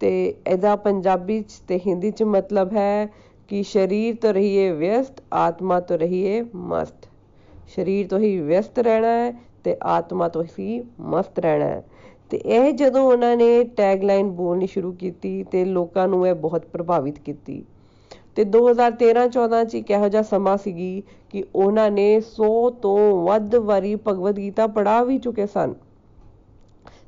[0.00, 3.06] ਤੇ ਇਹਦਾ ਪੰਜਾਬੀ 'ਚ ਤੇ ਹਿੰਦੀ 'ਚ ਮਤਲਬ ਹੈ
[3.48, 7.08] ਕਿ ਸਰੀਰ ਤੋਂ ਰਹੀਏ ਵਿਅਸਤ, ਆਤਮਾ ਤੋਂ ਰਹੀਏ ਮਸਤ।
[7.68, 9.32] ਸਰੀਰ ਤੋਂ ਹੀ ਵਿਅਸਤ ਰਹਿਣਾ ਹੈ
[9.64, 11.84] ਤੇ ਆਤਮਾ ਤੋਂ ਹੀ ਮਸਤ ਰਹਿਣਾ ਹੈ।
[12.30, 17.18] ਤੇ ਇਹ ਜਦੋਂ ਉਹਨਾਂ ਨੇ ਟੈਗਲਾਈਨ ਬੋਲਣੀ ਸ਼ੁਰੂ ਕੀਤੀ ਤੇ ਲੋਕਾਂ ਨੂੰ ਇਹ ਬਹੁਤ ਪ੍ਰਭਾਵਿਤ
[17.18, 17.64] ਕੀਤੀ।
[18.36, 23.94] ਤੇ 2013-14 ਚ ਇੱਕ ਇਹੋ ਜਿਹਾ ਸਮਾਂ ਸੀਗੀ ਕਿ ਉਹਨਾਂ ਨੇ 100 ਤੋਂ ਵੱਧ ਵਾਰੀ
[23.94, 25.74] ਭਗਵਦ ਗੀਤਾ ਪੜ੍ਹਾ ਵੀ ਚੁੱਕੇ ਸਨ।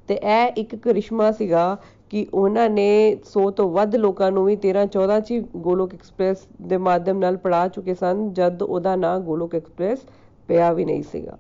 [0.09, 1.77] ਤੇ ਇਹ ਇੱਕ ਕਰਿਸ਼ਮਾ ਸੀਗਾ
[2.11, 7.19] ਕਿ ਉਹਨਾਂ ਨੇ 100 ਤੋਂ ਵੱਧ ਲੋਕਾਂ ਨੂੰ ਵੀ 13-14 ਚ ਗੋਲੋਕ ਐਕਸਪ੍ਰੈਸ ਦੇ ਮਾਧਿਅਮ
[7.19, 9.99] ਨਾਲ ਪੜ੍ਹਾ ਚੁੱਕੇ ਸਨ, ਜਦ ਉਹਦਾ ਨਾਂ ਗੋਲੋਕ ਐਕਸਪ੍ਰੈਸ
[10.49, 11.39] ਪਿਆ ਵੀ ਨਹੀਂ ਸੀਗਾ।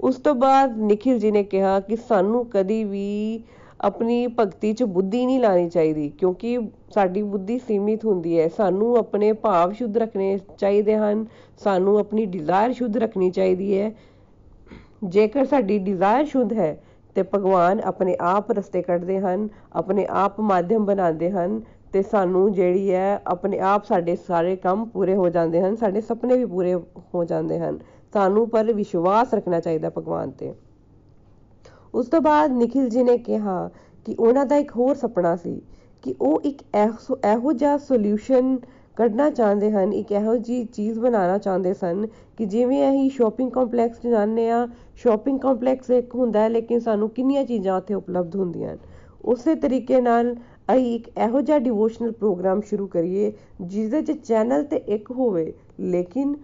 [0.00, 3.42] ਉਸ ਤੋਂ ਬਾਅਦ ਨikhil ਜੀ ਨੇ ਕਿਹਾ ਕਿ ਸਾਨੂੰ ਕਦੀ ਵੀ
[3.80, 6.58] ਆਪਣੀ ਭਗਤੀ 'ਚ ਬੁੱਧੀ ਨਹੀਂ ਲਾਣੀ ਚਾਹੀਦੀ, ਕਿਉਂਕਿ
[6.94, 11.26] ਸਾਡੀ ਬੁੱਧੀ ਸੀਮਿਤ ਹੁੰਦੀ ਹੈ। ਸਾਨੂੰ ਆਪਣੇ ਭਾਵ ਸ਼ੁੱਧ ਰੱਖਣੇ ਚਾਹੀਦੇ ਹਨ,
[11.58, 13.92] ਸਾਨੂੰ ਆਪਣੀ ਡਿਜ਼ਾਇਰ ਸ਼ੁੱਧ ਰੱਖਣੀ ਚਾਹੀਦੀ ਹੈ।
[15.04, 16.82] ਜੇਕਰ ਸਾਡੀ ਡਿਜ਼ਾਇਰ ਸ਼ੁੱਧ ਹੈ,
[17.14, 21.60] ਤੇ ਭਗਵਾਨ ਆਪਣੇ ਆਪ ਰਸਤੇ ਕੱਢਦੇ ਹਨ, ਆਪਣੇ ਆਪ ਮਾਧਿਅਮ ਬਣਾਉਂਦੇ ਹਨ,
[21.92, 26.36] ਤੇ ਸਾਨੂੰ ਜਿਹੜੀ ਹੈ, ਆਪਣੇ ਆਪ ਸਾਡੇ ਸਾਰੇ ਕੰਮ ਪੂਰੇ ਹੋ ਜਾਂਦੇ ਹਨ, ਸਾਡੇ ਸੁਪਨੇ
[26.36, 26.74] ਵੀ ਪੂਰੇ
[27.14, 27.78] ਹੋ ਜਾਂਦੇ ਹਨ।
[28.12, 30.52] ਸਾਨੂੰ ਪਰ ਵਿਸ਼ਵਾਸ ਰੱਖਣਾ ਚਾਹੀਦਾ ਭਗਵਾਨ ਤੇ।
[31.94, 33.70] ਉਸ ਤੋਂ ਬਾਅਦ ਨikhil ji ਨੇ ਕਿਹਾ
[34.06, 35.60] ਕਿ ਉਹਨਾਂ ਦਾ ਇੱਕ ਹੋਰ ਸੁਪਨਾ ਸੀ
[36.02, 36.62] ਕਿ ਉਹ ਇੱਕ
[37.24, 38.56] ਇਹੋ ਜਿਹਾ ਸੋਲੂਸ਼ਨ
[38.96, 42.06] ਕੱਢਣਾ ਚਾਹੁੰਦੇ ਹਨ, ਇੱਕ ਇਹੋ ਜੀ ਚੀਜ਼ ਬਣਾਉਣਾ ਚਾਹੁੰਦੇ ਸਨ
[42.38, 47.44] ਕਿ ਜਿਵੇਂ ਅਸੀਂ ਸ਼ਾਪਿੰਗ ਕੰਪਲੈਕਸ ਜਾਂਦੇ ਆ ਸ਼ਾਪਿੰਗ ਕੰਪਲੈਕਸ ਇੱਕ ਹੁੰਦਾ ਹੈ, ਲੇਕਿਨ ਸਾਨੂੰ ਕਿੰਨੀਆਂ
[47.44, 48.78] ਚੀਜ਼ਾਂ ਉੱਥੇ ਉਪਲਬਧ ਹੁੰਦੀਆਂ ਹਨ।
[49.24, 50.34] ਉਸੇ ਤਰੀਕੇ ਨਾਲ
[50.74, 55.52] ਅਸੀਂ ਇੱਕ ਇਹੋ ਜਿਹਾ ਡਿਵੋਸ਼ਨਲ ਪ੍ਰੋਗਰਾਮ ਸ਼ੁਰੂ ਕਰੀਏ ਜਿਸ ਦੇ ਚ ਚੈਨਲ ਤੇ ਇੱਕ ਹੋਵੇ
[55.80, 56.34] ਲੇਕਿਨ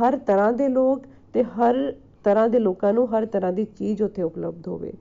[0.00, 1.76] ਹਰ ਤਰ੍ਹਾਂ ਦੇ ਲੋਕ ਤੇ ਹਰ
[2.24, 4.92] ਤਰ੍ਹਾਂ ਦੇ ਲੋਕਾਂ ਨੂੰ ਹਰ ਤਰ੍ਹਾਂ ਦੀ ਚੀਜ਼ ਉੱਥੇ ਉਪਲਬਧ ਹੋਵੇ।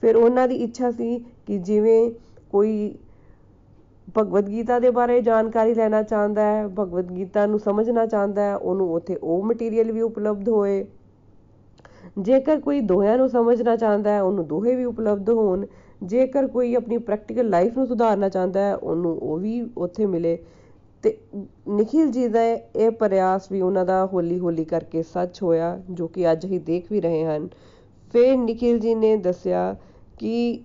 [0.00, 2.10] ਫਿਰ ਉਹਨਾਂ ਦੀ ਇੱਛਾ ਸੀ ਕਿ ਜਿਵੇਂ
[2.50, 2.94] ਕੋਈ
[4.18, 8.92] ਭਗਵਦ ਗੀਤਾ ਦੇ ਬਾਰੇ ਜਾਣਕਾਰੀ ਲੈਣਾ ਚਾਹੁੰਦਾ ਹੈ, ਭਗਵਦ ਗੀਤਾ ਨੂੰ ਸਮਝਣਾ ਚਾਹੁੰਦਾ ਹੈ, ਉਹਨੂੰ
[8.94, 10.84] ਉੱਥੇ ਉਹ ਮਟੀਰੀਅਲ ਵੀ ਉਪਲਬਧ ਹੋਏ।
[12.18, 15.66] ਜੇਕਰ ਕੋਈ ਦੋਹਿਆਂ ਨੂੰ ਸਮਝਣਾ ਚਾਹੁੰਦਾ ਹੈ, ਉਹਨੂੰ ਦੋਹੇ ਵੀ ਉਪਲਬਧ ਹੋਣ।
[16.02, 20.38] ਜੇਕਰ ਕੋਈ ਆਪਣੀ ਪ੍ਰੈਕਟੀਕਲ ਲਾਈਫ ਨੂੰ ਸੁਧਾਰਨਾ ਚਾਹੁੰਦਾ ਹੈ, ਉਹਨੂੰ ਉਹ ਵੀ ਉੱਥੇ ਮਿਲੇ।
[21.04, 21.16] ਤੇ
[21.70, 26.30] ਨikhil ਜੀ ਦਾ ਇਹ ਪ੍ਰਯਾਸ ਵੀ ਉਹਨਾਂ ਦਾ ਹੌਲੀ ਹੌਲੀ ਕਰਕੇ ਸੱਚ ਹੋਇਆ, ਜੋ ਕਿ
[26.32, 27.48] ਅੱਜ ਹੀ ਦੇਖ ਵੀ ਰਹੇ ਹਨ।
[28.14, 29.76] ਫਿਰ ਨikhil ਜੀ ਨੇ ਦੱਸਿਆ
[30.18, 30.60] ਕਿ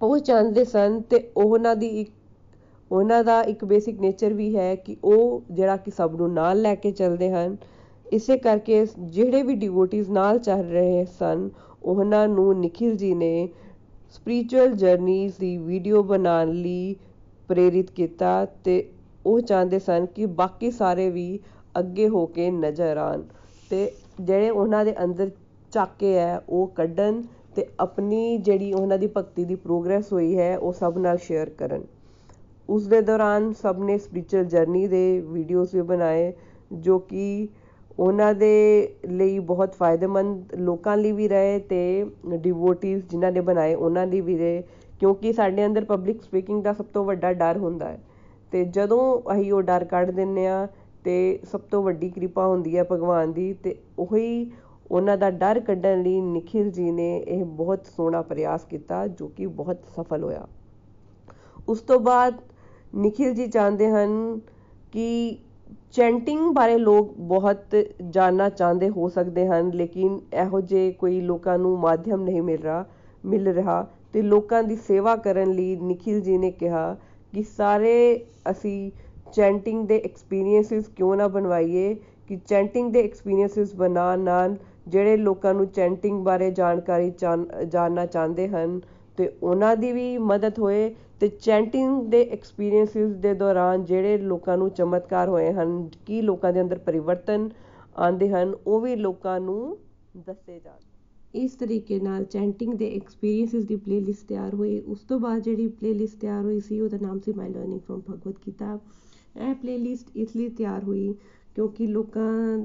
[0.00, 2.10] ਉਹ ਚਾਹੁੰਦੇ ਸਨ ਤੇ ਉਹਨਾਂ ਦੀ ਇੱਕ,
[2.90, 6.74] ਉਹਨਾਂ ਦਾ ਇੱਕ ਬੇਸਿਕ ਨੇਚਰ ਵੀ ਹੈ ਕਿ ਉਹ ਜਿਹੜਾ ਕਿ ਸਭ ਨੂੰ ਨਾਲ ਲੈ
[6.74, 7.56] ਕੇ ਚੱਲਦੇ ਹਨ।
[8.06, 11.48] ਇਸੇ ਕਰਕੇ ਜਿਹੜੇ ਵੀ ਡਿਵੋਟੀਜ਼ ਨਾਲ ਚੱਲ ਰਹੇ ਸਨ,
[11.82, 13.48] ਉਹਨਾਂ ਨੂੰ ਨikhil ਜੀ ਨੇ
[14.10, 16.96] ਸਪਿਰਚੁਅਲ ਜਰਨੀਜ਼ ਦੀ ਵੀਡੀਓ ਬਣਾਉਣ ਲਈ
[17.48, 18.82] ਪ੍ਰੇਰਿਤ ਕੀਤਾ ਤੇ
[19.26, 21.38] ਉਹ ਚਾਹੁੰਦੇ ਸਨ ਕਿ ਬਾਕੀ ਸਾਰੇ ਵੀ
[21.78, 23.22] ਅੱਗੇ ਹੋ ਕੇ ਨਜ਼ਰ ਆਣ
[23.70, 23.90] ਤੇ
[24.20, 25.30] ਜਿਹੜੇ ਉਹਨਾਂ ਦੇ ਅੰਦਰ
[25.72, 27.22] ਚਾਕੇ ਹੈ, ਉਹ ਕੱਢਣ
[27.56, 31.84] ਤੇ ਆਪਣੀ ਜਿਹੜੀ ਉਹਨਾਂ ਦੀ ਭਗਤੀ ਦੀ ਪ੍ਰੋਗਰੈਸ ਹੋਈ ਹੈ, ਉਹ ਸਭ ਨਾਲ ਸ਼ੇਅਰ ਕਰਨ।
[32.68, 36.32] ਉਸ ਦੇ ਦੌਰਾਨ ਸਭ ਨੇ ਸਪਿਰਚੁਅਲ ਜਰਨੀ ਦੇ ਵੀਡੀਓਜ਼ ਵੀ ਬਣਾਏ,
[36.72, 37.48] ਜੋ ਕਿ
[37.98, 42.04] ਉਹਨਾਂ ਦੇ ਲਈ ਬਹੁਤ ਫਾਇਦੇਮੰਦ ਲੋਕਾਂ ਲਈ ਵੀ ਰਹੇ ਤੇ
[42.36, 44.62] ਡਿਵੋਟੀਜ਼ ਜਿਨ੍ਹਾਂ ਨੇ ਬਣਾਏ, ਉਹਨਾਂ ਲਈ ਵੀ ਰਹੇ।
[45.00, 47.98] ਕਿਉਂਕਿ ਸਾਡੇ ਅੰਦਰ ਪਬਲਿਕ ਸਪੀਕਿੰਗ ਦਾ ਸਭ ਤੋਂ ਵੱਡਾ ਡਰ ਹੁੰਦਾ ਹੈ।
[48.52, 50.66] ਤੇ ਜਦੋਂ ਅਸੀਂ ਉਹ ਡਰ ਕੱਢ ਦਿੰਨੇ ਆ
[51.04, 54.50] ਤੇ ਸਭ ਤੋਂ ਵੱਡੀ ਕਿਰਪਾ ਹੁੰਦੀ ਹੈ ਭਗਵਾਨ ਦੀ ਤੇ ਉਹੀ
[54.90, 59.46] ਉਹਨਾਂ ਦਾ ਡਰ ਕੱਢਣ ਲਈ ਨikhil ਜੀ ਨੇ ਇਹ ਬਹੁਤ ਸੋਹਣਾ ਪ੍ਰਯਾਸ ਕੀਤਾ ਜੋ ਕਿ
[59.46, 60.46] ਬਹੁਤ ਸਫਲ ਹੋਇਆ।
[61.68, 62.34] ਉਸ ਤੋਂ ਬਾਅਦ
[62.94, 64.40] ਨਿਖਿਲ ਜੀ ਚਾਹੁੰਦੇ ਹਨ
[64.92, 65.38] ਕਿ
[65.92, 67.76] ਚੈਂਟਿੰਗ ਬਾਰੇ ਲੋਕ ਬਹੁਤ
[68.08, 72.84] ਜਾਣਨਾ ਚਾਹੁੰਦੇ ਹੋ ਸਕਦੇ ਹਨ ਲੇਕਿਨ ਇਹੋ ਜਿਹੇ ਕੋਈ ਲੋਕਾਂ ਨੂੰ ਮਾਧਿਅਮ ਨਹੀਂ ਮਿਲ ਰਿਹਾ
[73.24, 73.86] ਮਿਲ ਰਿਹਾ
[74.18, 76.96] ਤੇ ਲੋਕਾਂ ਦੀ ਸੇਵਾ ਕਰਨ ਲਈ ਨਿਖਿਲ ਜੀ ਨੇ ਕਿਹਾ
[77.32, 77.90] ਕਿ ਸਾਰੇ
[78.50, 78.90] ਅਸੀਂ
[79.34, 81.94] ਚੈਂਟਿੰਗ ਦੇ ਐਕਸਪੀਰੀਐਂਸਿਸ ਕਿਉਂ ਨਾ ਬਣਵਾਈਏ,
[82.28, 84.56] ਕਿ ਚੈਂਟਿੰਗ ਦੇ ਐਕਸਪੀਰੀਐਂਸਿਸ ਬਣਾਉਣ ਨਾਲ
[84.88, 87.12] ਜਿਹੜੇ ਲੋਕਾਂ ਨੂੰ ਚੈਂਟਿੰਗ ਬਾਰੇ ਜਾਣਕਾਰੀ
[87.66, 88.80] ਜਾਣਨਾ ਚਾਹੁੰਦੇ ਹਨ,
[89.18, 94.70] ਤੇ ਉਹਨਾਂ ਦੀ ਵੀ ਮਦਦ ਹੋਏ ਤੇ ਚੈਂਟਿੰਗ ਦੇ ਐਕਸਪੀਰੀਐਂਸਿਸ ਦੇ ਦੌਰਾਨ ਜਿਹੜੇ ਲੋਕਾਂ ਨੂੰ
[94.70, 97.48] ਚਮਤਕਾਰ ਹੋਏ ਹਨ, ਕੀ ਲੋਕਾਂ ਦੇ ਅੰਦਰ ਪਰਿਵਰਤਨ
[97.96, 99.78] ਆਉਂਦੇ ਹਨ, ਉਹ ਵੀ ਲੋਕਾਂ ਨੂੰ
[100.16, 100.87] ਦੱਸੇ ਜਾਣ।
[101.34, 106.18] ਇਸ ਤਰੀਕੇ ਨਾਲ ਚੈਂਟਿੰਗ ਦੇ ਐਕਸਪੀਰੀਐਂਸਿਸ ਦੀ ਪਲੇਲਿਸਟ ਤਿਆਰ ਹੋਈ। ਉਸ ਤੋਂ ਬਾਅਦ ਜਿਹੜੀ ਪਲੇਲਿਸਟ
[106.20, 108.78] ਤਿਆਰ ਹੋਈ ਸੀ, ਉਹਦਾ ਨਾਮ ਸੀ my learning firm Bhagavad Gita.
[109.38, 111.14] ਇਹ ਪਲੇਲਿਸਟ ਇਸ ਲਈ ਤਿਆਰ ਹੋਈ
[111.54, 112.58] ਕਿਉਂਕਿ ਲੋਕਾਂ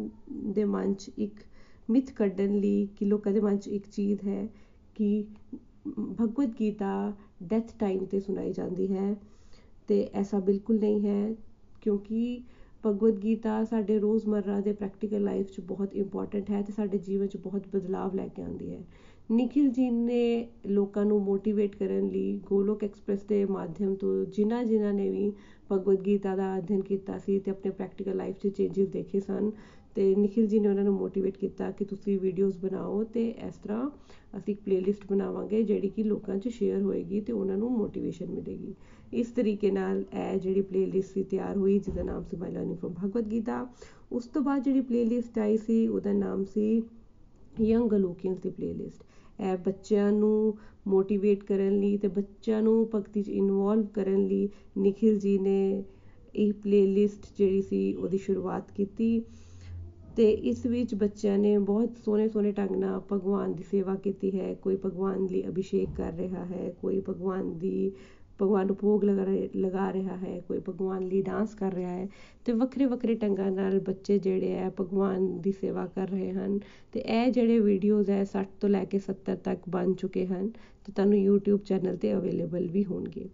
[0.53, 1.43] ਦੇ ਮਨ 'ਚ ਇੱਕ
[1.89, 4.47] ਮਿਥ ਕੱਢਣ ਲਈ ਕਿ ਲੋਕਾਂ ਦੇ ਮਨ 'ਚ ਇੱਕ ਚੀਜ਼ ਹੈ
[4.95, 5.23] ਕਿ
[5.89, 6.91] ਭਗਵਦ ਗੀਤਾ
[7.43, 9.15] ਡੈਥ ਟਾਈਮ 'ਤੇ ਸੁਣਾਈ ਜਾਂਦੀ ਹੈ।
[9.87, 11.35] ਤੇ ਐਸਾ ਬਿਲਕੁਲ ਨਹੀਂ ਹੈ
[11.81, 12.41] ਕਿਉਂਕਿ
[12.83, 17.37] ਭਗਵਦ ਗੀਤਾ ਸਾਡੇ ਰੋਜ਼ਮਰਰਾ ਦੇ ਪ੍ਰੈਕਟੀਕਲ ਲਾਈਫ 'ਚ ਬਹੁਤ ਇੰਪੋਰਟੈਂਟ ਹੈ ਤੇ ਸਾਡੇ ਜੀਵਨ 'ਚ
[17.37, 18.83] ਬਹੁਤ ਬਦਲਾਵ ਲੈ ਕੇ ਆਉਂਦੀ ਹੈ।
[19.29, 24.93] ਨਿਖਿਲ ਜੀ ਨੇ ਲੋਕਾਂ ਨੂੰ ਮੋਟੀਵੇਟ ਕਰਨ ਲਈ ਗੋਲੋਕ ਐਕਸਪ੍ਰੈਸ ਦੇ ਮਾਧਿਅਮ ਤੋਂ ਜਿਨ੍ਹਾਂ ਜਿਨ੍ਹਾਂ
[24.93, 25.31] ਨੇ ਵੀ
[25.71, 29.51] ਭਗਵਦ ਗੀਤਾ ਦਾ ਅਧਿਐਨ ਕੀਤਾ ਸੀ ਤੇ ਆਪਣੇ ਪ੍ਰੈਕਟੀਕਲ ਲਾਈਫ 'ਚ ਚੇਂਜਸ ਦੇਖੇ ਸਨ
[29.95, 33.89] ਤੇ ਨਿਖਿਲ ਜੀ ਨੇ ਉਹਨਾਂ ਨੂੰ ਮੋਟੀਵੇਟ ਕੀਤਾ ਕਿ ਤੁਸੀਂ ਵੀਡੀਓਜ਼ ਬਣਾਓ ਤੇ ਇਸ ਤਰ੍ਹਾਂ
[34.37, 38.73] ਅਸੀਂ ਇੱਕ ਪਲੇਲਿਸਟ ਬਣਾਵਾਂਗੇ ਜਿਹੜੀ ਕਿ ਲੋਕਾਂ 'ਚ ਸ਼ੇਅਰ ਹੋਏਗੀ ਤੇ ਉਹਨਾਂ ਨੂੰ ਮੋਟੀਵੇਸ਼ਨ ਮਿਲੇਗੀ।
[39.13, 42.93] ਇਸ ਤਰੀਕੇ ਨਾਲ ਇਹ ਜਿਹੜੀ ਪਲੇਲਿਸਟ ਸੀ ਤਿਆਰ ਹੋਈ, ਜਿਹਦਾ ਨਾਮ ਸੀ my learning firm
[42.93, 43.67] Bhagavad Gita
[44.11, 46.83] ਉਸ ਤੋਂ ਬਾਅਦ ਜਿਹੜੀ ਪਲੇਲਿਸਟ ਆਈ ਸੀ, ਉਹਦਾ ਨਾਮ ਸੀ
[47.61, 49.03] ਯੰਗ ਗਲੋਕੀਅਨਸ ਦੀ ਪਲੇਲਿਸਟ
[49.41, 50.57] ਇਹ ਬੱਚਿਆਂ ਨੂੰ
[50.87, 55.83] ਮੋਟੀਵੇਟ ਕਰਨ ਲਈ ਤੇ ਬੱਚਿਆਂ ਨੂੰ ਭਗਤੀ 'ਚ ਇਨਵੋਲਵ ਕਰਨ ਲਈ ਨਿਖਿਲ ਜੀ ਨੇ
[56.35, 59.23] ਇਹ ਪਲੇਲਿਸਟ ਜਿਹੜੀ ਸੀ, ਉਹਦੀ ਸ਼ੁਰੂਆਤ ਕੀਤੀ।
[60.17, 64.53] ਤੇ ਇਸ ਵਿੱਚ ਬੱਚਿਆਂ ਨੇ ਬਹੁਤ ਸੋਹਣੇ ਸੋਹਣੇ ਢੰਗ ਨਾਲ ਭਗਵਾਨ ਦੀ ਸੇਵਾ ਕੀਤੀ ਹੈ।
[64.53, 67.91] ਕੋਈ ਭਗਵਾਨ ਲਈ ਅਭਿਸ਼ੇਕ ਕਰ ਰਿਹਾ ਹੈ, ਕੋਈ ਭਗਵਾਨ ਦੀ,
[68.41, 72.07] ਭਗਵਾਨ ਨੂੰ ਭੋਗ ਲਗਾ ਲਗਾ ਰਿਹਾ ਹੈ, ਕੋਈ ਭਗਵਾਨ ਲਈ ਡਾਂਸ ਕਰ ਰਿਹਾ ਹੈ
[72.45, 76.59] ਤੇ ਵੱਖਰੇ ਵੱਖਰੇ ਢੰਗਾਂ ਨਾਲ ਬੱਚੇ ਜਿਹੜੇ ਹੈ ਭਗਵਾਨ ਦੀ ਸੇਵਾ ਕਰ ਰਹੇ ਹਨ।
[76.91, 80.49] ਤੇ ਇਹ ਜਿਹੜੇ ਵੀਡੀਓਜ਼ ਹੈ 60 ਤੋਂ ਲੈ ਕੇ 70 ਤੱਕ ਬਣ ਚੁੱਕੇ ਹਨ
[80.85, 83.25] ਤੇ ਤੁਹਾਨੂੰ YouTube ਚੈਨਲ ਤੇ ਅਵੇਲੇਬਲ ਵੀ ਹੋਣਗੇ।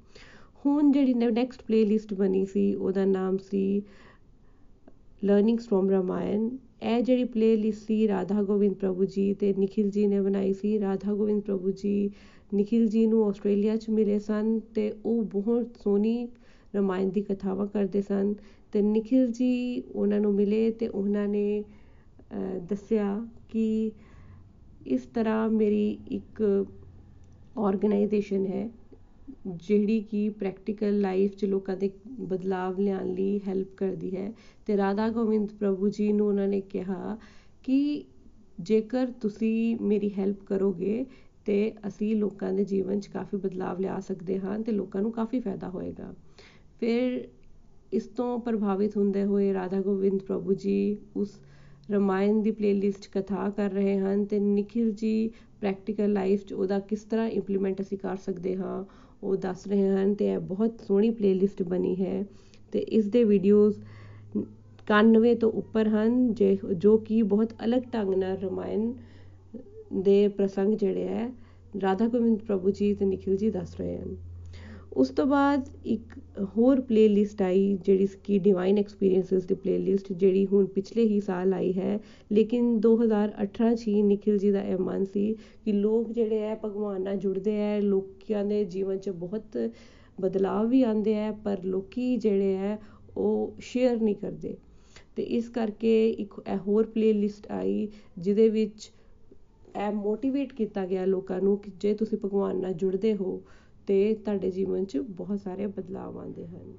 [0.65, 3.81] ਹੁਣ ਜਿਹੜੀ ਨੈਕਸਟ ਪਲੇਲਿਸਟ ਬਣੀ ਸੀ, ਉਹਦਾ ਨਾਮ ਸੀ
[5.23, 6.49] ਲਰਨਿੰਗਸ ਫਰੋਮ ਰਾਮਾਇਣ
[6.81, 11.13] ਇਹ ਜਿਹੜੀ ਪਲੇਲਿਸਟ ਸੀ ਰਾਧਾ ਗੋਬਿੰਦ ਪ੍ਰਭੂ ਜੀ ਤੇ ਨਿਖਿਲ ਜੀ ਨੇ ਬਣਾਈ ਸੀ, ਰਾਧਾ
[11.13, 12.09] ਗੋਬਿੰਦ ਪ੍ਰਭੂ ਜੀ
[12.53, 16.27] ਨਿਖਿਲ ਜੀ ਨੂੰ ਆਸਟ੍ਰੇਲੀਆ 'ਚ ਮਿਲੇ ਸਨ ਤੇ ਉਹ ਬਹੁਤ ਸੋਹਣੀ
[16.73, 18.33] ਰਮਾਇਣ ਦੀ ਕਥਾਵਾਂ ਕਰਦੇ ਸਨ
[18.73, 21.63] ਤੇ ਨਿਖਿਲ ਜੀ ਉਹਨਾਂ ਨੂੰ ਮਿਲੇ ਤੇ ਉਹਨਾਂ ਨੇ
[22.69, 23.91] ਦੱਸਿਆ ਕਿ
[24.87, 26.41] ਇਸ ਤਰ੍ਹਾਂ ਮੇਰੀ ਇੱਕ
[27.57, 28.69] ਆਰਗੇਨਾਈਜੇਸ਼ਨ ਹੈ।
[29.49, 34.31] ਜਿਹੜੀ ਕਿ ਪ੍ਰੈਕਟੀਕਲ ਲਾਈਫ 'ਚ ਲੋਕਾਂ ਦੇ ਬਦਲਾਵ ਲਿਆਉਣ ਲਈ ਹੈਲਪ ਕਰਦੀ ਹੈ
[34.65, 37.17] ਤੇ ਰਾਧਾ ਗੋਬਿੰਦ ਪ੍ਰਭੂ ਜੀ ਨੂੰ ਉਹਨਾਂ ਨੇ ਕਿਹਾ
[37.63, 38.03] ਕਿ
[38.59, 41.05] ਜੇਕਰ ਤੁਸੀਂ ਮੇਰੀ ਹੈਲਪ ਕਰੋਗੇ
[41.45, 45.39] ਤੇ ਅਸੀਂ ਲੋਕਾਂ ਦੇ ਜੀਵਨ 'ਚ ਕਾਫੀ ਬਦਲਾਵ ਲਿਆ ਸਕਦੇ ਹਾਂ ਤੇ ਲੋਕਾਂ ਨੂੰ ਕਾਫੀ
[45.39, 46.13] ਫਾਇਦਾ ਹੋਏਗਾ।
[46.79, 47.27] ਫਿਰ
[47.93, 51.39] ਇਸ ਤੋਂ ਪ੍ਰਭਾਵਿਤ ਹੁੰਦੇ ਹੋਏ ਰਾਧਾ ਗੋਬਿੰਦ ਪ੍ਰਭੂ ਜੀ ਉਸ
[51.91, 55.31] ਰਮਾਇਣ ਦੀ ਪਲੇਲਿਸਟ ਕਥਾ ਕਰ ਰਹੇ ਹਨ ਤੇ ਨਿਖਿਲ ਜੀ
[55.61, 58.83] ਪ੍ਰੈਕਟੀਕਲ ਲਾਈਫ 'ਚ ਉਹਦਾ ਕਿਸ ਤਰ੍ਹਾਂ ਇੰਪਲੀਮੈਂਟ ਅਸੀਂ ਕਰ ਸਕਦੇ ਹਾਂ
[59.23, 62.23] ਉਹ ਦੱਸ ਰਹੇ ਹਨ ਤੇ ਇਹ ਬਹੁਤ ਸੋਹਣੀ ਪਲੇਲਿਸਟ ਬਣੀ ਹੈ
[62.73, 63.77] ਤੇ ਇਸ ਦੇ ਵੀਡੀਓਜ਼
[64.87, 66.33] 91 ਤੋਂ ਉੱਪਰ ਹਨ,
[66.75, 68.91] ਜੋ ਕਿ ਬਹੁਤ ਅਲੱਗ ਢੰਗ ਨਾਲ ਰਮਾਇਣ
[70.03, 71.29] ਦੇ ਪ੍ਰਸੰਗ ਜਿਹੜੇ ਹੈ,
[71.73, 74.15] ਰਾਧਾ ਗੋਬਿੰਦ ਪ੍ਰਭੂ ਜੀ ਤੇ ਨਿਖਿਲ ਜੀ ਦੱਸ ਰਹੇ ਹਨ।
[74.93, 76.19] ਉਸ ਤੋਂ ਬਾਅਦ ਇੱਕ
[76.57, 81.73] ਹੋਰ ਪਲੇਲਿਸਟ ਆਈ, ਜਿਹੜੀ ਕਿ ਡਿਵਾਈਨ ਐਕਸਪੀਰੀਐਂਸਸ ਦੀ ਪਲੇਲਿਸਟ ਜਿਹੜੀ ਹੁਣ ਪਿਛਲੇ ਹੀ ਸਾਲ ਆਈ
[81.73, 81.99] ਹੈ।
[82.31, 87.01] ਲੇਕਿਨ 2018 ਚ ਹੀ ਨਿਖਿਲ ਜੀ ਦਾ ਇਹ ਮਨ ਸੀ ਕਿ ਲੋਕ ਜਿਹੜੇ ਹੈ, ਭਗਵਾਨ
[87.01, 89.57] ਨਾਲ ਜੁੜਦੇ ਹੈ, ਲੋਕਾਂ ਦੇ ਜੀਵਨ 'ਚ ਬਹੁਤ
[90.21, 92.79] ਬਦਲਾਵ ਵੀ ਆਉਂਦੇ ਹੈ, ਪਰ ਲੋਕੀ ਜਿਹੜੇ ਹੈ,
[93.17, 94.57] ਉਹ ਸ਼ੇਅਰ ਨਹੀਂ ਕਰਦੇ।
[95.15, 98.91] ਤੇ ਇਸ ਕਰਕੇ ਇੱਕ ਇਹ ਹੋਰ ਪਲੇਲਿਸਟ ਆਈ, ਜਿਹਦੇ ਵਿੱਚ
[99.77, 103.41] ਇਹ ਮੋਟੀਵੇਟ ਕੀਤਾ ਗਿਆ ਲੋਕਾਂ ਨੂੰ ਕਿ ਜੇ ਤੁਸੀਂ ਭਗਵਾਨ ਨਾਲ ਜੁੜਦੇ ਹੋ
[103.87, 106.73] ਤੇ ਤੁਹਾਡੇ ਜੀਵਨ 'ਚ ਬਹੁਤ ਸਾਰੇ ਬਦਲਾਅ ਆਉਂਦੇ ਹਨ।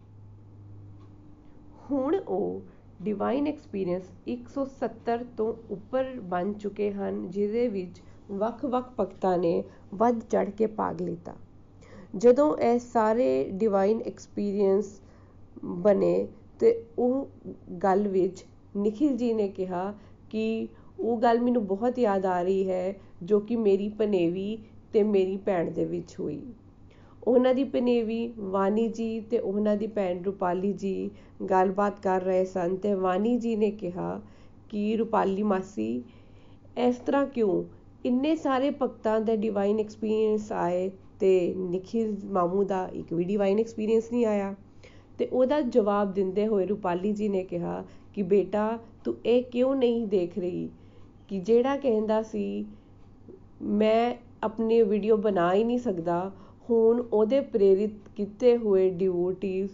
[1.91, 2.63] ਹੁਣ ਉਹ
[3.03, 10.51] ਡਿਵਾਈਨ ਐਕਸਪੀਰੀਅੰਸ 170 ਤੋਂ ਉੱਪਰ ਬਣ ਚੁੱਕੇ ਹਨ, ਜਿਹਦੇ ਵਿੱਚ ਵੱਖ-ਵੱਖ ਭਗਤਾਂ ਨੇ ਵੱਧ ਚੜ
[10.51, 11.35] ਕੇ ਭਾਗ ਲਿੱਤਾ।
[12.17, 15.01] ਜਦੋਂ ਇਹ ਸਾਰੇ ਡਿਵਾਈਨ ਐਕਸਪੀਰੀਅੰਸ
[15.65, 16.29] ਬਣੇ
[16.61, 17.29] ਤੇ ਉਹ
[17.83, 18.45] ਗੱਲ ਵਿੱਚ
[18.77, 19.95] ਨikhil ji ਨੇ ਕਿਹਾ
[20.31, 20.69] ਕਿ
[21.01, 24.59] ਉਹ ਗੱਲ ਮੈਨੂੰ ਬਹੁਤ ਯਾਦ ਆ ਰਹੀ ਹੈ, ਜੋ ਕਿ ਮੇਰੀ ਪਨੇਵੀ
[24.93, 26.43] ਤੇ ਮੇਰੀ ਭੈਣ ਦੇ ਵਿੱਚ ਹੋਈ।
[27.27, 31.11] ਉਹਨਾਂ ਦੀ ਪਨੇਵੀ ਵਾਨੀ ਜੀ ਤੇ ਉਹਨਾਂ ਦੀ ਭੈਣ ਰੂਪਾਲੀ ਜੀ
[31.51, 34.21] ਗੱਲਬਾਤ ਕਰ ਰਹੇ ਸਨ ਤੇ ਵਾਨੀ ਜੀ ਨੇ ਕਿਹਾ
[34.69, 36.03] ਕਿ ਰੂਪਾਲੀ ਮਾਸੀ,
[36.79, 37.65] ਇਸ ਤਰ੍ਹਾਂ ਕਿਉਂ?
[38.05, 44.13] ਇੰਨੇ ਸਾਰੇ ਭਗਤਾਂ ਦਾ ਡਿਵਾਈਨ ਐਕਸਪੀਰੀਅੰਸ ਆਏ ਤੇ ਨikhil ਮਾਮੂ ਦਾ ਇੱਕ ਵੀ ਡਿਵਾਈਨ ਐਕਸਪੀਰੀਅੰਸ
[44.13, 44.55] ਨਹੀਂ ਆਇਆ।
[45.19, 50.07] ਤੇ ਉਹਦਾ ਜਵਾਬ ਦਿੰਦੇ ਹੋਏ ਰੂਪਾਲੀ ਜੀ ਨੇ ਕਿਹਾ ਕਿ ਬੇਟਾ, ਤੂੰ ਇਹ ਕਿਉਂ ਨਹੀਂ
[50.07, 50.69] ਦੇਖ ਰਹੀ
[51.29, 52.65] ਕਿ ਜਿਹੜਾ ਕਹਿੰਦਾ ਸੀ,
[53.63, 56.33] ਮੈਂ ਆਪਣੀ ਵੀਡੀਓ ਬਣਾ ਹੀ ਨਹੀਂ ਸਕਦਾ
[56.71, 59.71] ਹੁਣ ਉਹਦੇ ਪ੍ਰੇਰਿਤ ਕੀਤੇ ਹੋਏ ਡਿਵੋਟੀਜ਼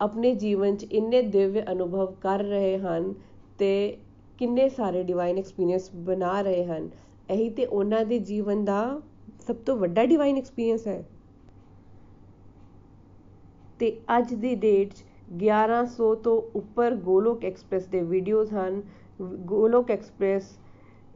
[0.00, 3.12] ਆਪਣੇ ਜੀਵਨ 'ਚ ਇੰਨੇ ਦਿਵਯ ਅਨੁਭਵ ਕਰ ਰਹੇ ਹਨ
[3.58, 3.96] ਤੇ
[4.38, 6.88] ਕਿੰਨੇ ਸਾਰੇ ਡਿਵਾਈਨ ਐਕਸਪੀਰੀਅੰਸ ਬਣਾ ਰਹੇ ਹਨ।
[7.30, 9.00] ਇਹੀ ਤੇ ਉਹਨਾਂ ਦੇ ਜੀਵਨ ਦਾ
[9.46, 11.04] ਸਭ ਤੋਂ ਵੱਡਾ ਡਿਵਾਈਨ ਐਕਸਪੀਰੀਅੰਸ ਹੈ।
[13.78, 18.82] ਤੇ ਅੱਜ ਦੀ ਡੇਟ 'ਚ 1100 ਤੋਂ ਉੱਪਰ ਗੋਲੋਕ ਐਕਸਪ੍ਰੈਸ ਦੇ ਵੀਡੀਓਜ਼ ਹਨ।
[19.22, 20.50] ਗੋਲੋਕ ਐਕਸਪ੍ਰੈਸ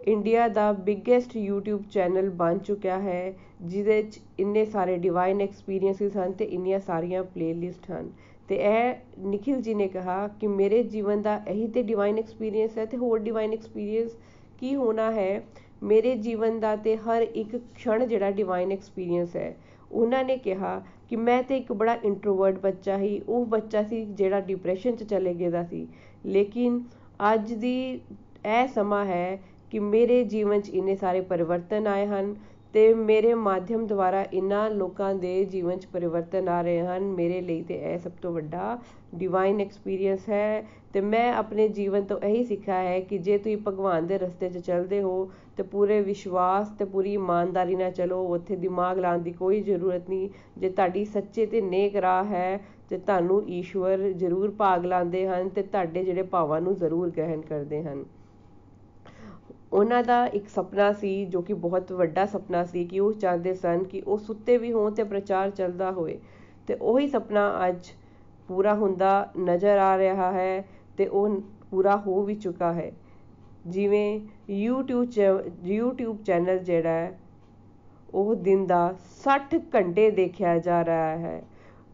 [0.04, 6.32] ਇੰਡੀਆ ਦਾ ਬਿਗੇਸਟ YouTube ਚੈਨਲ ਬਣ ਚੁੱਕਿਆ ਹੈ, ਜਿਹਦੇ 'ਚ ਇੰਨੇ ਸਾਰੇ ਡਿਵਾਈਨ ਐਕਸਪੀਰੀਐਂਸਿਸ ਹਨ
[6.32, 8.10] ਤੇ ਇੰਨੀਆਂ ਸਾਰੀਆਂ ਪਲੇਲਿਸਟ ਹਨ।
[8.48, 12.86] ਤੇ ਇਹ ਨikhil ji ਨੇ ਕਿਹਾ ਕਿ ਮੇਰੇ ਜੀਵਨ ਦਾ ਇਹੀ ਤੇ ਡਿਵਾਈਨ ਐਕਸਪੀਰੀਅੰਸ ਹੈ
[12.86, 14.10] ਤੇ ਹੋਰ ਡਿਵਾਈਨ ਐਕਸਪੀਰੀਅੰਸ
[14.58, 15.42] ਕੀ ਹੋਣਾ ਹੈ?
[15.82, 19.56] ਮੇਰੇ ਜੀਵਨ ਦਾ ਤੇ ਹਰ ਇੱਕ ਖਣ ਜਿਹੜਾ ਡਿਵਾਈਨ ਐਕਸਪੀਰੀਅੰਸ ਹੈ।
[19.92, 24.40] ਉਹਨਾਂ ਨੇ ਕਿਹਾ ਕਿ ਮੈਂ ਤੇ ਇੱਕ ਬੜਾ ਇੰਟਰੋਵਰਟ ਬੱਚਾ ਸੀ, ਉਹ ਬੱਚਾ ਸੀ ਜਿਹੜਾ
[24.40, 25.88] ਡਿਪਰੈਸ਼ਨ 'ਚ ਚਲੇ ਗਿਆ ਸੀ।
[26.26, 26.84] ਲੇਕਿਨ
[27.32, 28.00] ਅੱਜ ਦੀ
[28.46, 29.40] ਇਹ ਸਮਾਂ ਹੈ
[29.74, 32.34] ਕਿ ਮੇਰੇ ਜੀਵਨ 'ਚ ਇੰਨੇ ਸਾਰੇ ਪਰਿਵਰਤਨ ਆਏ ਹਨ
[32.74, 37.62] ਤੇ ਮੇਰੇ ਮਾਧਿਅਮ ਦੁਆਰਾ ਇਨ੍ਹਾਂ ਲੋਕਾਂ ਦੇ ਜੀਵਨ 'ਚ ਪਰਿਵਰਤਨ ਆ ਰਹੇ ਹਨ, ਮੇਰੇ ਲਈ
[37.62, 38.78] ਤੇ ਇਹ ਸਭ ਤੋਂ ਵੱਡਾ
[39.14, 44.06] ਡਿਵਾਈਨ ਐਕਸਪੀਰੀਅੰਸ ਹੈ। ਤੇ ਮੈਂ ਆਪਣੇ ਜੀਵਨ ਤੋਂ ਇਹੀ ਸਿੱਖਿਆ ਹੈ ਕਿ ਜੇ ਤੁਸੀਂ ਭਗਵਾਨ
[44.06, 48.98] ਦੇ ਰਸਤੇ 'ਚ ਚੱਲਦੇ ਹੋ ਤੇ ਪੂਰੇ ਵਿਸ਼ਵਾਸ ਤੇ ਪੂਰੀ ਇਮਾਨਦਾਰੀ ਨਾਲ ਚਲੋ, ਉੱਥੇ ਦਿਮਾਗ
[48.98, 52.60] ਲਾਉਣ ਦੀ ਕੋਈ ਜ਼ਰੂਰਤ ਨਹੀਂ। ਜੇ ਤੁਹਾਡੀ ਸੱਚੇ ਤੇ ਨੇਕ ਰਾਹ ਹੈ
[52.90, 57.82] ਤੇ ਤੁਹਾਨੂੰ ਈਸ਼ਵਰ ਜ਼ਰੂਰ ਭਾਗ ਲਾਉਂਦੇ ਹਨ ਤੇ ਤੁਹਾਡੇ ਜਿਹੜੇ ਭਾਵਾਂ ਨੂੰ ਜ਼ਰੂਰ ਗ੍ਰਹਿਣ ਕਰਦੇ
[57.82, 58.04] ਹਨ।
[59.72, 63.84] ਉਹਨਾਂ ਦਾ ਇੱਕ ਸੁਪਨਾ ਸੀ, ਜੋ ਕਿ ਬਹੁਤ ਵੱਡਾ ਸੁਪਨਾ ਸੀ ਕਿ ਉਹ ਚਾਹੁੰਦੇ ਸਨ
[63.84, 66.20] ਕਿ ਉਹ ਸੁੱਤੇ ਵੀ ਹੋਣ ਤੇ ਪ੍ਰਚਾਰ ਚੱਲਦਾ ਹੋਵੇ।
[66.66, 67.86] ਤੇ ਉਹੀ ਸੁਪਨਾ ਅੱਜ
[68.48, 70.64] ਪੂਰਾ ਹੁੰਦਾ ਨਜ਼ਰ ਆ ਰਿਹਾ ਹੈ
[70.96, 72.92] ਤੇ ਉਹ ਪੂਰਾ ਹੋ ਵੀ ਚੁੱਕਾ ਹੈ।
[73.66, 74.20] ਜਿਵੇਂ
[74.66, 75.08] YouTube
[75.72, 77.18] YouTube ਚੈਨਲ ਜਿਹੜਾ ਹੈ,
[78.14, 81.42] ਉਹ ਦਿਨ ਦਾ 60 ਘੰਟੇ ਦੇਖਿਆ ਜਾ ਰਿਹਾ ਹੈ।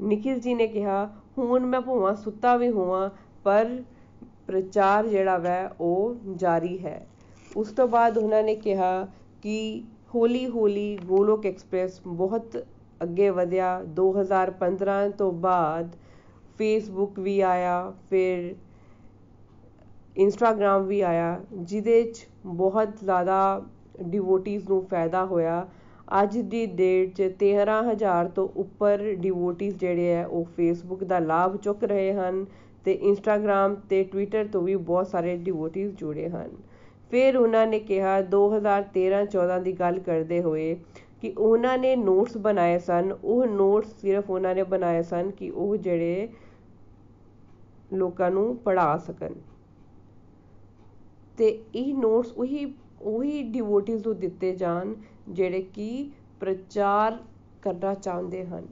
[0.01, 3.11] ਨikhil ji ਨੇ ਕਿਹਾ, ਹੁਣ ਮੈਂ ਭੂਆ ਸੁੱਤਾ ਵੀ ਹੋਵਾਂ,
[3.45, 3.83] ਪਰ
[4.47, 7.07] ਪ੍ਰਚਾਰ ਜਿਹੜਾ ਵੈ, ਉਹ ਜਾਰੀ ਹੈ।
[7.57, 9.07] ਉਸ ਤੋਂ ਬਾਅਦ ਉਹਨਾਂ ਨੇ ਕਿਹਾ
[9.43, 9.83] ਕਿ
[10.15, 12.57] ਹੌਲੀ ਹੌਲੀ ਗੋਲੋਕ ਐਕਸਪ੍ਰੈਸ ਬਹੁਤ
[13.01, 15.91] ਅੱਗੇ ਵਧਿਆ। 2015 ਤੋਂ ਬਾਅਦ
[16.59, 18.55] ਫੇਸਬੁੱਕ ਵੀ ਆਇਆ, ਫਿਰ
[20.17, 23.63] ਇੰਸਟਾਗ੍ਰਾਮ ਵੀ ਆਇਆ, ਜਿਹਦੇ 'ਚ ਬਹੁਤ ਜ਼ਿਆਦਾ
[24.03, 25.67] ਡਿਵੋਟੀਜ਼ ਨੂੰ ਫਾਇਦਾ ਹੋਇਆ।
[26.23, 31.85] ਅੱਜ ਦੀ ਡੇਟ 'ਚ 13000 ਤੋਂ ਉੱਪਰ ਡਿਵੋਟੀਜ਼ ਜਿਹੜੇ ਆ, ਉਹ ਫੇਸਬੁੱਕ ਦਾ ਲਾਭ ਚੁੱਕ
[31.85, 32.45] ਰਹੇ ਹਨ
[32.85, 36.51] ਤੇ ਇੰਸਟਾਗ੍ਰਾਮ ਤੇ ਟਵਿੱਟਰ ਤੋਂ ਵੀ ਬਹੁਤ ਸਾਰੇ ਡਿਵੋਟੀਜ਼ ਜੁੜੇ ਹਨ।
[37.11, 40.75] ਫਿਰ ਉਹਨਾਂ ਨੇ ਕਿਹਾ 2013-14 ਦੀ ਗੱਲ ਕਰਦੇ ਹੋਏ
[41.23, 45.77] ਕਿ ਉਹਨਾਂ ਨੇ ਨੋਟਸ ਬਣਾਏ ਸਨ। ਉਹ ਨੋਟਸ ਸਿਰਫ ਉਹਨਾਂ ਨੇ ਬਣਾਏ ਸਨ ਕਿ ਉਹ
[45.77, 46.29] ਜਿਹੜੇ
[47.95, 49.35] ਲੋਕਾਂ ਨੂੰ ਪੜ੍ਹਾ ਸਕਣ।
[51.39, 54.95] ਤੇ ਇਹ ਨੋਟਸ ਉਹੀ ਉਹੀ ਡਿਵੋਟੀਜ਼ ਨੂੰ ਦਿੱਤੇ ਜਾਣ
[55.29, 57.19] ਜਿਹੜੇ ਕਿ ਪ੍ਰਚਾਰ
[57.63, 58.67] ਕਰਨਾ ਚਾਹੁੰਦੇ ਹਨ।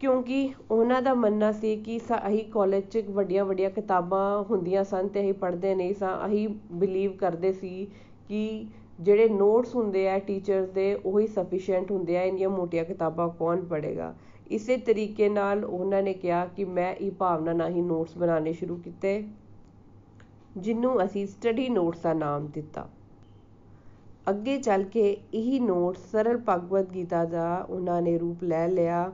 [0.00, 5.20] ਕਿਉਂਕਿ ਉਹਨਾਂ ਦਾ ਮੰਨਣਾ ਸੀ ਕਿ ਅਸੀਂ ਕਾਲਜ 'ਚ ਵੱਡੀਆਂ ਵੱਡੀਆਂ ਕਿਤਾਬਾਂ ਹੁੰਦੀਆਂ ਸਨ ਤੇ
[5.20, 7.86] ਅਸੀਂ ਪੜ੍ਹਦੇ ਨਹੀਂ ਸਾਂ ਅਸੀਂ ਬਿਲੀਵ ਕਰਦੇ ਸੀ
[8.28, 8.66] ਕਿ
[9.00, 14.14] ਜਿਹੜੇ ਨੋਟਸ ਹੁੰਦੇ ਆ ਟੀਚਰਸ ਦੇ, ਉਹੀ ਸਫੀਸ਼ੀਐਂਟ ਹੁੰਦੇ ਆ, ਇੰਨੀਆਂ ਮੋਟੀਆਂ ਕਿਤਾਬਾਂ ਕੌਣ ਪੜ੍ਹੇਗਾ।
[14.50, 18.76] ਇਸੇ ਤਰੀਕੇ ਨਾਲ ਉਹਨਾਂ ਨੇ ਕਿਹਾ ਕਿ ਮੈਂ ਇਹ ਭਾਵਨਾ ਨਾਲ ਹੀ ਨੋਟਸ ਬਣਾਉਣੇ ਸ਼ੁਰੂ
[18.76, 19.22] ਕੀਤੇ
[20.56, 22.86] ਜਿਹਨੂੰ ਅਸੀਂ ਸਟੱਡੀ ਨੋਟਸ ਦਾ ਨਾਮ ਦਿੱਤਾ।
[24.30, 29.10] ਅੱਗੇ ਚੱਲ ਕੇ ਇਹ ਨੋਟਸ ਸਰਲ ਭਗਵਦ ਗੀਤਾ ਦਾ ਉਹਨਾਂ ਨੇ ਰੂਪ ਲੈ ਲਿਆ।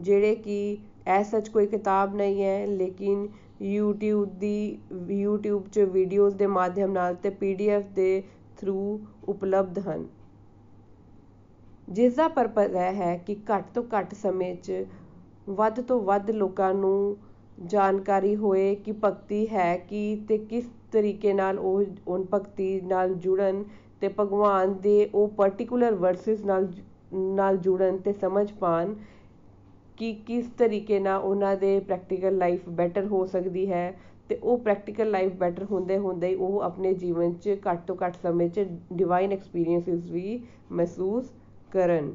[0.00, 3.28] ਜਿਹੜੇ ਕਿ ਐ ਸੱਚ ਕੋਈ ਕਿਤਾਬ ਨਹੀਂ ਹੈ, ਲੇਕਿਨ
[3.62, 4.78] YouTube ਦੀ,
[5.24, 8.22] YouTube 'ਚ ਵੀਡੀਓਜ਼ ਦੇ ਮਾਧਿਅਮ ਨਾਲ ਤੇ PDF ਦੇ
[8.56, 10.06] ਥਰੂ ਉਪਲਬਧ ਹਨ।
[11.88, 14.84] ਜਿਸ ਦਾ ਪਰਪਸ ਇਹ ਹੈ ਕਿ ਘੱਟ ਤੋਂ ਘੱਟ ਸਮੇਂ 'ਚ
[15.48, 17.16] ਵੱਧ ਤੋਂ ਵੱਧ ਲੋਕਾਂ ਨੂੰ
[17.64, 23.64] ਜਾਣਕਾਰੀ ਹੋਏ ਕਿ ਭਗਤੀ ਹੈ ਕੀ ਤੇ ਕਿਸ ਤਰੀਕੇ ਨਾਲ ਉਹ ਉਹ ਭਗਤੀ ਨਾਲ ਜੁੜਨ
[24.00, 26.68] ਤੇ ਭਗਵਾਨ ਦੇ ਉਹ ਪਾਰਟਿਕੂਲਰ ਵਰਸਿਸ ਨਾਲ
[27.14, 28.94] ਨਾਲ ਜੁੜਨ ਤੇ ਸਮਝ ਪਾਣ
[30.00, 33.92] ਕਿ ਕਿਸ ਤਰੀਕੇ ਨਾਲ ਉਹਨਾਂ ਦੇ ਪ੍ਰੈਕਟੀਕਲ ਲਾਈਫ ਬੈਟਰ ਹੋ ਸਕਦੀ ਹੈ
[34.28, 38.48] ਤੇ ਉਹ ਪ੍ਰੈਕਟੀਕਲ ਲਾਈਫ ਬੈਟਰ ਹੁੰਦੇ ਹੁੰਦੇ ਉਹ ਆਪਣੇ ਜੀਵਨ 'ਚ ਘੱਟ ਤੋਂ ਘੱਟ ਸਮੇਂ
[38.48, 40.40] 'ਚ ਡਿਵਾਈਨ ਐਕਸਪੀਰੀਐਂਸਿਸ ਵੀ
[40.72, 41.30] ਮਹਿਸੂਸ
[41.70, 42.12] ਕਰਨ।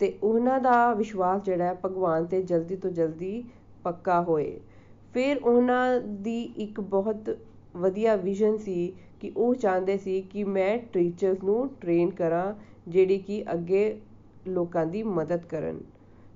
[0.00, 3.44] ਤੇ ਉਹਨਾਂ ਦਾ ਵਿਸ਼ਵਾਸ ਜਿਹੜਾ ਹੈ ਭਗਵਾਨ ਤੇ ਜਲਦੀ ਤੋਂ ਜਲਦੀ
[3.84, 4.60] ਪੱਕਾ ਹੋਏ।
[5.14, 7.36] ਫਿਰ ਉਹਨਾਂ ਦੀ ਇੱਕ ਬਹੁਤ
[7.76, 12.54] ਵਧੀਆ ਵਿਜ਼ਨ ਸੀ ਕਿ ਉਹ ਚਾਹੁੰਦੇ ਸੀ ਕਿ ਮੈਂ ਟੀਚਰਸ ਨੂੰ ਟ੍ਰੇਨ ਕਰਾਂ,
[12.88, 14.00] ਜਿਹੜੀ ਕਿ ਅੱਗੇ
[14.48, 15.80] ਲੋਕਾਂ ਦੀ ਮਦਦ ਕਰਨ।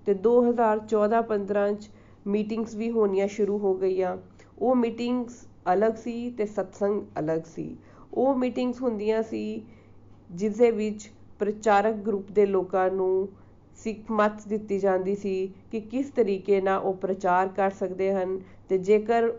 [0.07, 1.91] ਤੇ 2014-15 ਚ
[2.27, 4.17] ਮੀਟਿੰਗਸ ਵੀ ਹੋਣੀਆਂ ਸ਼ੁਰੂ ਹੋ ਗਈਆਂ।
[4.59, 7.77] ਉਹ ਮੀਟਿੰਗਸ ਅਲੱਗ ਸੀ ਤੇ ਸਤਸੰਗ ਅਲੱਗ ਸੀ।
[8.15, 9.63] ਉਹ ਮੀਟਿੰਗਸ ਹੁੰਦੀਆਂ ਸੀ
[10.31, 13.29] ਜਿਸ ਦੇ ਵਿੱਚ ਪ੍ਰਚਾਰਕ ਗਰੁੱਪ ਦੇ ਲੋਕਾਂ ਨੂੰ
[13.79, 15.35] ਸਿੱਖ ਮੱਤ ਦਿੱਤੀ ਜਾਂਦੀ ਸੀ
[15.71, 19.33] ਕਿ ਕਿਸ ਤਰੀਕੇ ਨਾਲ ਉਹ ਪ੍ਰਚਾਰ ਕਰ ਸਕਦੇ ਹਨ ਤੇ ਜੇਕਰ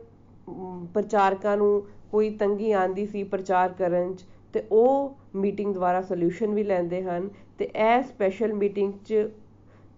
[0.93, 6.63] ਪ੍ਰਚਾਰਕਾਂ ਨੂੰ ਕੋਈ ਤੰਗੀ ਆਂਦੀ ਸੀ ਪ੍ਰਚਾਰ ਕਰਨ 'ਚ, ਤੇ ਉਹ ਮੀਟਿੰਗ ਦੁਆਰਾ ਸੋਲੂਸ਼ਨ ਵੀ
[6.63, 7.29] ਲੈਂਦੇ ਹਨ
[7.63, 9.27] ਤੇ ਇਹ ਸਪੈਸ਼ਲ ਮੀਟਿੰਗ 'ਚ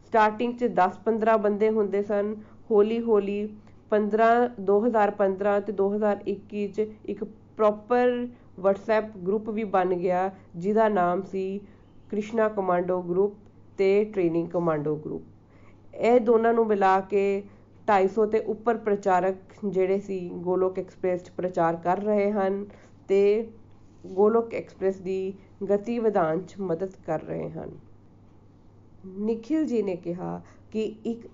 [0.08, 2.36] ਸਟਾਰਟਿੰਗ 'ਚ 10-15 ਬੰਦੇ ਹੁੰਦੇ ਸਨ।
[2.72, 3.38] ਹੌਲੀ ਹੌਲੀ
[3.92, 4.28] 15
[4.68, 7.24] 2015 ਤੇ 2021 'ਚ ਇੱਕ
[7.58, 8.12] ਪ੍ਰੋਪਰ
[8.66, 11.46] WhatsApp ਗਰੁੱਪ ਵੀ ਬਣ ਗਿਆ, ਜਿਹਦਾ ਨਾਮ ਸੀ
[12.12, 13.34] ਕ੍ਰਿਸ਼ਨਾ ਕਮਾਂਡੋ ਗਰੁੱਪ
[13.78, 17.26] ਤੇ ਟ੍ਰੇਨਿੰਗ ਕਮਾਂਡੋ ਗਰੁੱਪ ਇਹ ਦੋਨਾਂ ਨੂੰ ਮਿਲਾ ਕੇ
[17.88, 22.66] 250 ਤੇ ਉੱਪਰ ਪ੍ਰਚਾਰਕ ਜਿਹੜੇ ਸੀ ਗੋਲੋਕ ਐਕਸਪ੍ਰੈਸ 'ਚ ਪ੍ਰਚਾਰ ਕਰ ਰਹੇ ਹਨ
[23.08, 23.24] ਤੇ
[24.06, 25.34] ਗੋਲੋਕ ਐਕਸਪ੍ਰੈਸ ਦੀ
[25.72, 27.72] ਗਤੀ ਵਧਾਉਣ 'ਚ ਮਦਦ ਕਰ ਰਹੇ ਹਨ।
[29.06, 30.42] ਨਿਖਿਲ ਜੀ ਨੇ ਕਿਹਾ
[30.72, 31.28] ਕਿ ਇੱਕ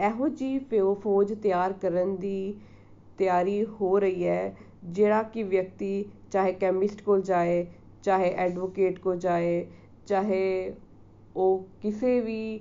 [0.00, 0.58] ਇਹੋ ਜਿਹੀ
[1.02, 2.54] ਫੌਜ ਤਿਆਰ ਕਰਨ ਦੀ
[3.18, 7.66] ਤਿਆਰੀ ਹੋ ਰਹੀ ਹੈ, ਜਿਹੜਾ ਕਿ ਵਿਅਕਤੀ ਚਾਹੇ ਕੈਮਿਸਟ ਕੋਲ ਜਾਏ,
[8.02, 9.66] ਚਾਹੇ ਐਡਵੋਕੇਟ ਕੋਲ ਜਾਏ,
[10.06, 10.74] ਚਾਹੇ
[11.36, 12.60] ਉਹ ਕਿਸੇ ਵੀ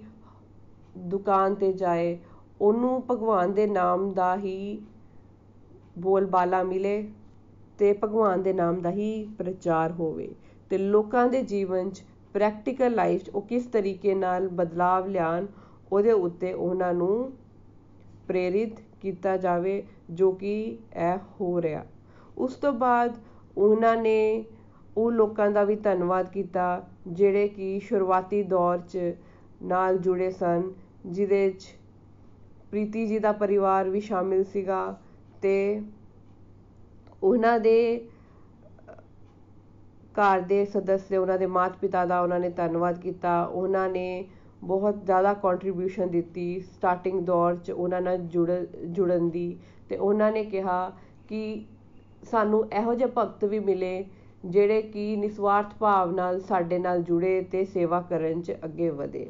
[0.97, 2.17] ਦੁਕਾਨ 'ਤੇ ਜਾਏ,
[2.61, 4.81] ਉਹਨੂੰ ਭਗਵਾਨ ਦੇ ਨਾਮ ਦਾ ਹੀ
[5.99, 7.09] ਬੋਲਬਾਲਾ ਮਿਲੇ।
[7.77, 10.29] ਤੇ ਭਗਵਾਨ ਦੇ ਨਾਮ ਦਾ ਹੀ ਪ੍ਰਚਾਰ ਹੋਵੇ
[10.69, 15.45] ਤੇ ਲੋਕਾਂ ਦੇ ਜੀਵਨ 'ਚ ਪ੍ਰੈਕਟੀਕਲ ਲਾਈਫ 'ਚ ਉਹ ਕਿਸ ਤਰੀਕੇ ਨਾਲ ਬਦਲਾਵ ਲਿਆਉਣ,
[15.91, 17.31] ਉਹਦੇ ਉੱਤੇ ਉਹਨਾਂ ਨੂੰ
[18.27, 21.85] ਪ੍ਰੇਰਿਤ ਕੀਤਾ ਜਾਵੇ, ਜੋ ਕਿ ਇਹ ਹੋ ਰਿਹਾ।
[22.37, 23.17] ਉਸ ਤੋਂ ਬਾਅਦ
[23.57, 24.45] ਉਹਨਾਂ ਨੇ
[24.97, 29.13] ਉਹ ਲੋਕਾਂ ਦਾ ਵੀ ਧੰਨਵਾਦ ਕੀਤਾ, ਜਿਹੜੇ ਕਿ ਸ਼ੁਰੂਆਤੀ ਦੌਰ 'ਚ
[29.63, 30.71] ਨਾਲ ਜੁੜੇ ਸਨ,
[31.05, 31.75] ਜਿਹਦੇ 'ਚ
[32.71, 34.99] ਪ੍ਰੀਤੀ ਜੀ ਦਾ ਪਰਿਵਾਰ ਵੀ ਸ਼ਾਮਿਲ ਸੀਗਾ
[35.41, 35.81] ਤੇ
[37.23, 38.07] ਉਹਨਾਂ ਦੇ,
[40.15, 44.25] ਘਰ ਦੇ ਸਦੱਸਿਆ ਉਹਨਾਂ ਦੇ ਮਾਤਾ ਪਿਤਾ ਦਾ ਉਹਨਾਂ ਨੇ ਧੰਨਵਾਦ ਕੀਤਾ। ਉਹਨਾਂ ਨੇ
[44.63, 48.51] ਬਹੁਤ ਜ਼ਿਆਦਾ ਕੰਟਰੀਬਿਊਸ਼ਨ ਦਿੱਤੀ ਸਟਾਰਟਿੰਗ ਦੌਰ 'ਚ ਉਹਨਾਂ ਨਾਲ ਜੁੜ,
[48.85, 49.57] ਜੁੜਨ ਦੀ।
[49.89, 50.91] ਤੇ ਉਹਨਾਂ ਨੇ ਕਿਹਾ
[51.29, 51.65] ਕਿ
[52.23, 54.05] ਸਾਨੂੰ ਇਹੋ ਜਿਹੇ ਭਗਤ ਵੀ ਮਿਲੇ
[54.45, 59.29] ਜਿਹੜੇ ਕਿ ਨਿਸਵਾਰਥ ਭਾਵ ਨਾਲ ਸਾਡੇ ਨਾਲ ਜੁੜੇ ਤੇ ਸੇਵਾ ਕਰਨ 'ਚ ਅੱਗੇ ਵਧੇ।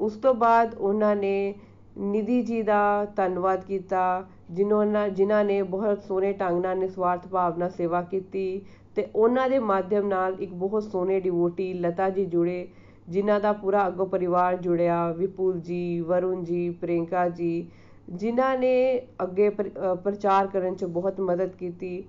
[0.00, 1.54] ਉਸ ਤੋਂ ਬਾਅਦ ਉਹਨਾਂ ਨੇ
[1.96, 7.70] ਨਿਧੀ ਜੀ ਦਾ ਧੰਨਵਾਦ ਕੀਤਾ, ਜਿਨ੍ਹਾਂ ਜਿਨ੍ਹਾਂ ਨੇ ਬਹੁਤ ਸੋਹਣੇ ਢੰਗ ਨਾਲ ਨਿਸਵਾਰਥ ਭਾਵ ਨਾਲ
[7.70, 8.64] ਸੇਵਾ ਕੀਤੀ
[8.96, 12.66] ਤੇ ਉਹਨਾਂ ਦੇ ਮਾਧਿਅਮ ਨਾਲ ਇੱਕ ਬਹੁਤ ਸੋਹਣੇ ਡਿਵੋਟੀ ਲਤਾ ਜੀ ਜੁੜੇ,
[13.08, 17.66] ਜਿਨ੍ਹਾਂ ਦਾ ਪੂਰਾ ਅੱਗੋਂ ਪਰਿਵਾਰ ਜੁੜਿਆ, ਵਿਪੁਲ ਜੀ, ਵਰੁਣ ਜੀ ਪ੍ਰਿੰਕਾ ਜੀ,
[18.10, 22.02] ਜਿਨ੍ਹਾਂ ਨੇ ਅੱਗੇ ਪ੍ਰਚਾਰ ਕਰਨ 'ਚ ਬਹੁਤ ਮਦਦ ਕੀਤੀ।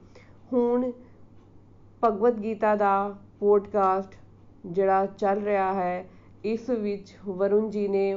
[0.53, 0.91] ਹੁਣ
[2.03, 4.15] ਭਗਵਦ ਗੀਤਾ ਦਾ ਪੋਡਕਾਸਟ
[4.65, 6.05] ਜਿਹੜਾ ਚੱਲ ਰਿਹਾ ਹੈ,
[6.45, 8.13] ਇਸ ਵਿੱਚ ਵਰੁਣ ਜੀ ਨੇ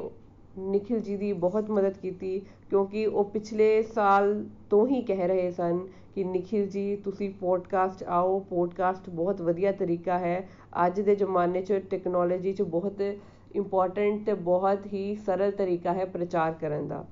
[0.59, 2.39] ਨਿਖਿਲ ਜੀ ਦੀ ਬਹੁਤ ਮਦਦ ਕੀਤੀ
[2.71, 5.79] ਕਿਉਂਕਿ ਉਹ ਪਿਛਲੇ ਸਾਲ ਤੋਂ ਹੀ ਕਹਿ ਰਹੇ ਸਨ
[6.15, 10.49] ਕਿ ਨਿਖਿਲ ਜੀ, ਤੁਸੀਂ ਪੋਡਕਾਸਟ ਆਓ ਪੋਡਕਾਸਟ ਬਹੁਤ ਵਧੀਆ ਤਰੀਕਾ ਹੈ।
[10.87, 13.01] ਅੱਜ ਦੇ ਜ਼ਮਾਨੇ 'ਚ ਟੈਕਨੋਲੋਜੀ 'ਚ ਬਹੁਤ
[13.55, 17.05] ਇੰਪੋਰਟੈਂਟ ਅਤੇ ਬਹੁਤ ਹੀ ਸਰਲ ਤਰੀਕਾ ਹੈ ਪ੍ਰਚਾਰ ਕਰਨ ਦਾ।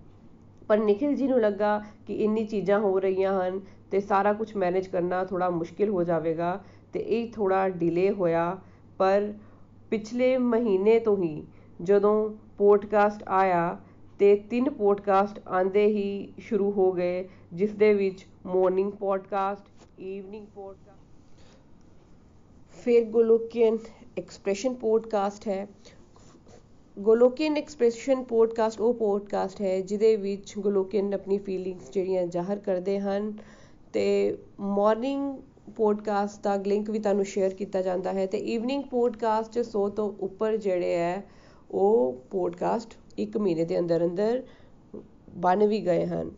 [0.68, 4.86] ਪਰ ਨਿਖਿਲ ਜੀ ਨੂੰ ਲੱਗਾ ਕਿ ਇੰਨੀ ਚੀਜ਼ਾਂ ਹੋ ਰਹੀਆਂ ਹਨ ਅਤੇ ਸਾਰਾ ਕੁਝ ਮੈਨੇਜ
[4.86, 6.54] ਕਰਨਾ ਥੋੜ੍ਹਾ ਮੁਸ਼ਕਿਲ ਹੋ ਜਾਵੇਗਾ
[6.84, 8.56] ਅਤੇ ਇਹ ਥੋੜ੍ਹਾ ਡਿਲੇ ਹੋਇਆ।
[8.98, 9.32] ਪਰ
[9.90, 11.42] ਪਿਛਲੇ ਮਹੀਨੇ ਤੋਂ ਹੀ
[11.82, 13.76] ਜਦੋਂ ਪੋਡਕਾਸਟ ਆਇਆ
[14.18, 20.94] ਤੇ ਤਿੰਨ ਪੋਡਕਾਸਟ ਆਂਦੇ ਹੀ ਸ਼ੁਰੂ ਹੋ ਗਏ, ਜਿਸ ਦੇ ਵਿੱਚ ਮਾਰਨਿੰਗ ਪੋਡਕਾਸਟ ਈਵਨਿੰਗ ਪੋਡਕਾਸਟ
[22.84, 23.78] ਫਿਰ ਗੋਲੋਕੀਅਨ
[24.18, 25.66] ਐਕਸਪ੍ਰੈਸ਼ਨ ਪੋਡਕਾਸਟ ਹੈ।
[26.96, 33.32] ਗੋਲੋਕੀਅਨ ਐਕਸਪ੍ਰੈਸ਼ਨ ਪੋਡਕਾਸਟ ਉਹ ਪੋਡਕਾਸਟ ਹੈ ਜਿਹਦੇ ਵਿੱਚ ਗੋਲੋਕੀਅਨ ਆਪਣੀ ਫੀਲਿੰਗਸ ਜਿਹੜੀਆਂ ਜ਼ਾਹਰ ਕਰਦੇ ਹਨ
[33.92, 35.34] ਤੇ ਮਾਰਨਿੰਗ
[35.76, 40.56] ਪੋਡਕਾਸਟ ਦਾ ਲਿੰਕ ਵੀ ਤੁਹਾਨੂੰ ਸ਼ੇਅਰ ਕੀਤਾ ਜਾਂਦਾ ਹੈ ਤੇ ਈਵਨਿੰਗ ਪੋਡਕਾਸਟ 100 ਤੋਂ ਉੱਪਰ
[40.56, 41.24] ਜਿਹੜੇ ਹੈ
[41.70, 44.42] ਉਹ ਪੋਡਕਾਸਟ ਇੱਕ ਮਹੀਨੇ ਦੇ ਅੰਦਰ ਅੰਦਰ
[45.36, 46.30] ਬਣ ਵੀ ਗਏ ਹਨ।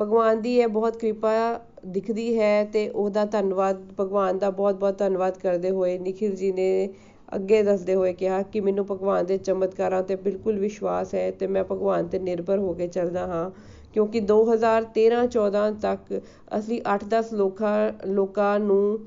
[0.00, 5.38] ਭਗਵਾਨ ਦੀ ਇਹ ਬਹੁਤ ਕਿਰਪਾ ਦਿਖਦੀ ਹੈ ਤੇ ਉਹਦਾ ਧੰਨਵਾਦ, ਭਗਵਾਨ ਦਾ ਬਹੁਤ ਬਹੁਤ ਧੰਨਵਾਦ
[5.38, 6.88] ਕਰਦੇ ਹੋਏ ਨਿਖਿਲ ਜੀ ਨੇ
[7.36, 11.64] ਅੱਗੇ ਦੱਸਦੇ ਹੋਏ ਕਿਹਾ ਕਿ ਮੈਨੂੰ ਭਗਵਾਨ ਦੇ ਚਮਤਕਾਰਾਂ ਤੇ ਬਿਲਕੁਲ ਵਿਸ਼ਵਾਸ ਹੈ ਤੇ ਮੈਂ
[11.64, 13.50] ਭਗਵਾਨ ਤੇ ਨਿਰਭਰ ਹੋ ਕੇ ਚੱਲਦਾ ਹਾਂ।
[13.92, 16.20] ਕਿਉਂਕਿ 2013-14 ਤੱਕ
[16.58, 18.98] ਅਸੀਂ 8-10 ਲੋਕਾਂ ਲੋਕਾਂ ਨੂੰ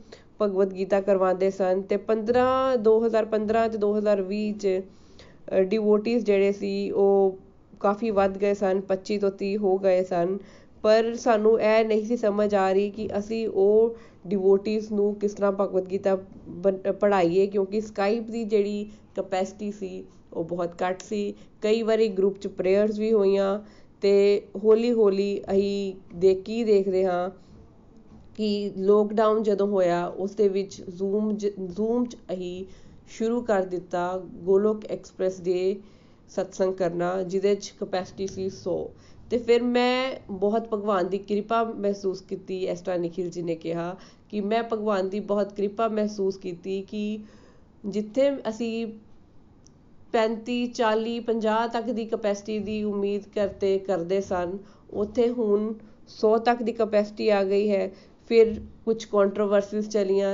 [0.42, 2.46] ਭਗਵਦ ਗੀਤਾ ਕਰਵਾਉਂਦੇ ਸਨ ਤੇ 15
[2.84, 4.82] 2015 ਤੇ 2020 ਚ
[5.64, 7.38] ਡਿਵੋਟੀਜ਼ ਜਿਹੜੇ ਸੀ, ਉਹ
[7.80, 10.38] ਕਾਫੀ ਵੱਧ ਗਏ ਸਨ 25 ਤੋਂ 30 ਹੋ ਗਏ ਸਨ।
[10.84, 13.96] ਪਰ ਸਾਨੂੰ ਇਹ ਨਹੀਂ ਸੀ ਸਮਝ ਆ ਰਹੀ ਕਿ ਅਸੀਂ ਉਹ
[14.28, 16.16] ਡਿਵੋਟੀਜ਼ ਨੂੰ ਕਿਸ ਤਰ੍ਹਾਂ ਭਗਵਦ ਗੀਤਾ
[16.92, 22.48] ਪੜ੍ਹਾਈਏ, ਕਿਉਂਕਿ ਸਕਾਈਪ ਦੀ ਜਿਹੜੀ ਕਪੈਸਿਟੀ ਸੀ, ਉਹ ਬਹੁਤ ਘੱਟ ਸੀ। ਕਈ ਵਾਰੀ ਗਰੁੱਪ 'ਚ
[22.48, 23.60] ਪ੍ਰੇਅਰਸ ਵੀ ਹੋਈਆਂ
[24.04, 27.30] ਤੇ ਹੌਲੀ ਹੌਲੀ ਅਸੀਂ ਦੇਖ ਕੀ ਦੇਖਦੇ ਹਾਂ
[28.36, 32.66] ਕਿ ਲੋਕਡਾਊਨ ਜਦੋਂ ਹੋਇਆ, ਉਸ ਦੇ ਵਿੱਚ ਜ਼ੂਮ ਜ਼ੂਮ 'ਚ ਅਸੀਂ
[33.08, 35.80] ਸ਼ੁਰੂ ਕਰ ਦਿੱਤਾ ਗੋਲੋਕ ਐਕਸਪ੍ਰੈਸ ਦੇ
[36.30, 38.78] ਸਤਸੰਗ ਕਰਨਾ, ਜਿਹਦੇ 'ਚ ਕਪੈਸਿਟੀ ਸੀ 100
[39.30, 43.96] ਤੇ ਫਿਰ ਮੈਂ ਬਹੁਤ ਭਗਵਾਨ ਦੀ ਕਿਰਪਾ ਮਹਿਸੂਸ ਕੀਤੀ ਇਸ ਤਰ੍ਹਾਂ ਨਿਖਿਲ ਜੀ ਨੇ ਕਿਹਾ
[44.30, 47.20] ਕਿ ਮੈਂ ਭਗਵਾਨ ਦੀ ਬਹੁਤ ਕਿਰਪਾ ਮਹਿਸੂਸ ਕੀਤੀ ਕਿ
[47.86, 48.88] ਜਿੱਥੇ ਅਸੀਂ
[50.14, 54.58] 35 40 50 ਤੱਕ ਦੀ ਕਪੈਸਿਟੀ ਦੀ ਉਮੀਦ ਕਰਤੇ, ਕਰਦੇ ਸਨ,
[54.94, 55.74] ਉੱਥੇ ਹੁਣ
[56.10, 57.92] 100 ਤੱਕ ਦੀ ਕਪੈਸਿਟੀ ਆ ਗਈ ਹੈ।
[58.30, 58.54] ਫਿਰ
[58.86, 60.32] ਕੁਝ ਕੰਟਰੋਵਰਸੀਜ਼ ਚਲੀਆਂ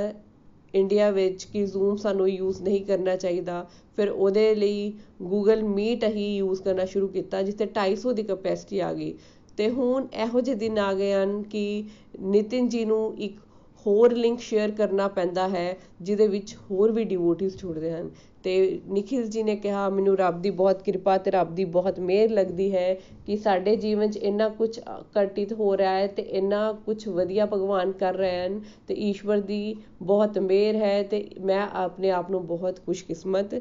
[0.73, 6.35] ਇੰਡੀਆ ਵਿੱਚ ਕਿ ਜ਼ੂਮ ਸਾਨੂੰ ਯੂਜ਼ ਨਹੀਂ ਕਰਨਾ ਚਾਹੀਦਾ। ਫਿਰ ਉਹਦੇ ਲਈ ਗੂਗਲ ਮੀਟ ਹੀ
[6.35, 9.13] ਯੂਜ਼ ਕਰਨਾ ਸ਼ੁਰੂ ਕੀਤਾ, ਜਿੱਥੇ 250 ਦੀ ਕਪੈਸਿਟੀ ਆ ਗਈ।
[9.57, 11.83] ਤੇ ਹੁਣ ਇਹੋ ਜਿਹੇ ਦਿਨ ਆ ਗਏ ਹਨ ਕਿ
[12.19, 13.37] ਨਿਤਿਨ ਜੀ ਨੂੰ ਇੱਕ
[13.87, 18.09] ਹੋਰ ਲਿੰਕ ਸ਼ੇਅਰ ਕਰਨਾ ਪੈਂਦਾ ਹੈ, ਜਿਹਦੇ ਵਿੱਚ ਹੋਰ ਵੀ ਡਿਵੋਟੀਜ਼ ਜੁੜਦੇ ਹਨ।
[18.43, 22.29] ਤੇ ਨਿਖਿਲ ਜੀ ਨੇ ਕਿਹਾ, ਮੈਨੂੰ ਰੱਬ ਦੀ ਬਹੁਤ ਕਿਰਪਾ ਤੇ ਰੱਬ ਦੀ ਬਹੁਤ ਮਿਹਰ
[22.29, 22.93] ਲੱਗਦੀ ਹੈ
[23.25, 24.79] ਕਿ ਸਾਡੇ ਜੀਵਨ 'ਚ ਇੰਨਾ ਕੁਝ
[25.19, 29.75] ਘਟਿਤ ਹੋ ਰਿਹਾ ਹੈ ਤੇ ਇੰਨਾ ਕੁਝ ਵਧੀਆ ਭਗਵਾਨ ਕਰ ਰਹੇ ਹਨ ਤੇ ਈਸ਼ਵਰ ਦੀ
[30.01, 33.55] ਬਹੁਤ ਮਿਹਰ ਹੈ ਤੇ ਮੈਂ ਆਪਣੇ ਆਪ ਨੂੰ ਬਹੁਤ ਖੁਸ਼ਕਿਸਮਤ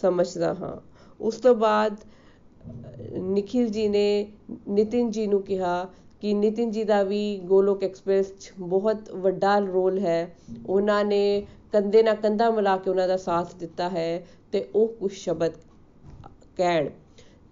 [0.00, 0.76] ਸਮਝਦਾ ਹਾਂ।
[1.20, 1.96] ਉਸ ਤੋਂ ਬਾਅਦ
[3.12, 4.26] ਨਿਖਿਲ ਜੀ ਨੇ
[4.68, 5.88] ਨਿਤਿਨ ਜੀ ਨੂੰ ਕਿਹਾ
[6.20, 12.02] ਕਿ ਨਿਤਿਨ ਜੀ ਦਾ ਵੀ ਗੋਲੋਕ ਐਕਸਪ੍ਰੈਸ 'ਚ ਬਹੁਤ ਵੱਡਾ ਰੋਲ ਹੈ। ਉਹਨਾਂ ਨੇ ਕੰਧੇ
[12.02, 15.52] ਨਾਲ ਕੰਧਾ ਮਿਲਾ ਕੇ ਉਹਨਾਂ ਦਾ ਸਾਥ ਦਿੱਤਾ ਹੈ ਤੇ ਉਹ ਕੁਝ ਸ਼ਬਦ
[16.56, 16.88] ਕਹਿਣ।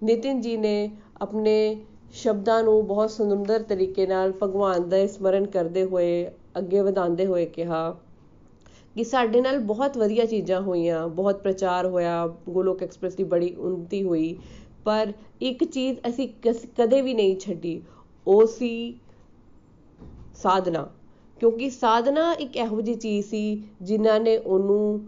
[0.03, 1.81] ਨਿਤਿਨ ਜੀ ਨੇ ਆਪਣੇ
[2.13, 7.97] ਸ਼ਬਦਾਂ ਨੂੰ ਬਹੁਤ ਸੁੰਦਰ ਤਰੀਕੇ ਨਾਲ ਭਗਵਾਨ ਦਾ ਸਮਰਨ ਕਰਦੇ ਹੋਏ ਅੱਗੇ ਵਧਾਉਂਦੇ ਹੋਏ ਕਿਹਾ
[8.95, 14.03] ਕਿ ਸਾਡੇ ਨਾਲ ਬਹੁਤ ਵਧੀਆ ਚੀਜ਼ਾਂ ਹੋਈਆਂ, ਬਹੁਤ ਪ੍ਰਚਾਰ ਹੋਇਆ, ਗੋਲੋਕ ਐਕਸਪ੍ਰੈਸ ਦੀ ਬੜੀ ਉન્નਤੀ
[14.03, 14.37] ਹੋਈ।
[14.85, 16.29] ਪਰ ਇੱਕ ਚੀਜ਼ ਅਸੀਂ
[16.79, 17.83] ਕਦੇ ਵੀ ਨਹੀਂ ਛੱਡੀ।
[18.27, 18.99] ਉਹ ਸੀ
[20.35, 20.87] ਸਾਧਨਾ,
[21.41, 25.01] ਕਿਉਂਕਿ ਸਾਧਨਾ ਇੱਕ ਇਹੋ ਜਿਹੀ ਚੀਜ਼ ਸੀ ਜਿਨ੍ਹਾਂ ਨੇ ਉਹਨੂੰ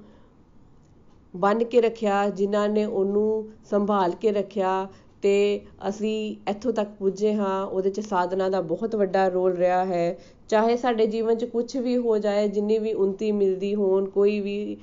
[1.35, 4.88] ਬੰਨ ਕੇ ਰੱਖਿਆ, ਜਿਨ੍ਹਾਂ ਨੇ ਉਹਨੂੰ ਸੰਭਾਲ ਕੇ ਰੱਖਿਆ
[5.22, 10.18] ਤੇ ਅਸੀਂ ਇੱਥੋਂ ਤੱਕ ਪੁੱਜੇ ਹਾਂ, ਉਹਦੇ 'ਚ ਸਾਧਨਾ ਦਾ ਬਹੁਤ ਵੱਡਾ ਰੋਲ ਰਿਹਾ ਹੈ।
[10.48, 14.76] ਚਾਹੇ ਸਾਡੇ ਜੀਵਨ 'ਚ ਕੁਝ ਵੀ ਹੋ ਜਾਏ, ਜਿੰਨੀ ਵੀ ਉન્નਤੀ ਮਿਲਦੀ ਹੋਣ, ਕੋਈ ਵੀ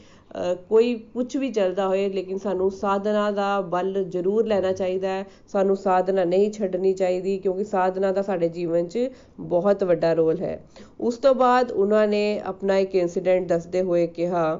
[0.70, 5.76] ਕੋਈ ਕੁਝ ਵੀ ਚੱਲਦਾ ਹੋਏ, ਲੇਕਿਨ ਸਾਨੂੰ ਸਾਧਨਾ ਦਾ ਬਲ ਜ਼ਰੂਰ ਲੈਣਾ ਚਾਹੀਦਾ ਹੈ। ਸਾਨੂੰ
[5.76, 10.64] ਸਾਧਨਾ ਨਹੀਂ ਛੱਡਣੀ ਚਾਹੀਦੀ, ਕਿਉਂਕਿ ਸਾਧਨਾ ਦਾ ਸਾਡੇ ਜੀਵਨ 'ਚ ਬਹੁਤ ਵੱਡਾ ਰੋਲ ਹੈ।
[11.00, 14.60] ਉਸ ਤੋਂ ਬਾਅਦ ਉਹਨਾਂ ਨੇ ਆਪਣਾ ਇੱਕ ਇਨਸੀਡੈਂਟ ਦੱਸਦੇ ਹੋਏ ਕਿਹਾ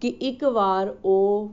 [0.00, 1.50] ਕਿ ਇੱਕ ਵਾਰ ਉਹ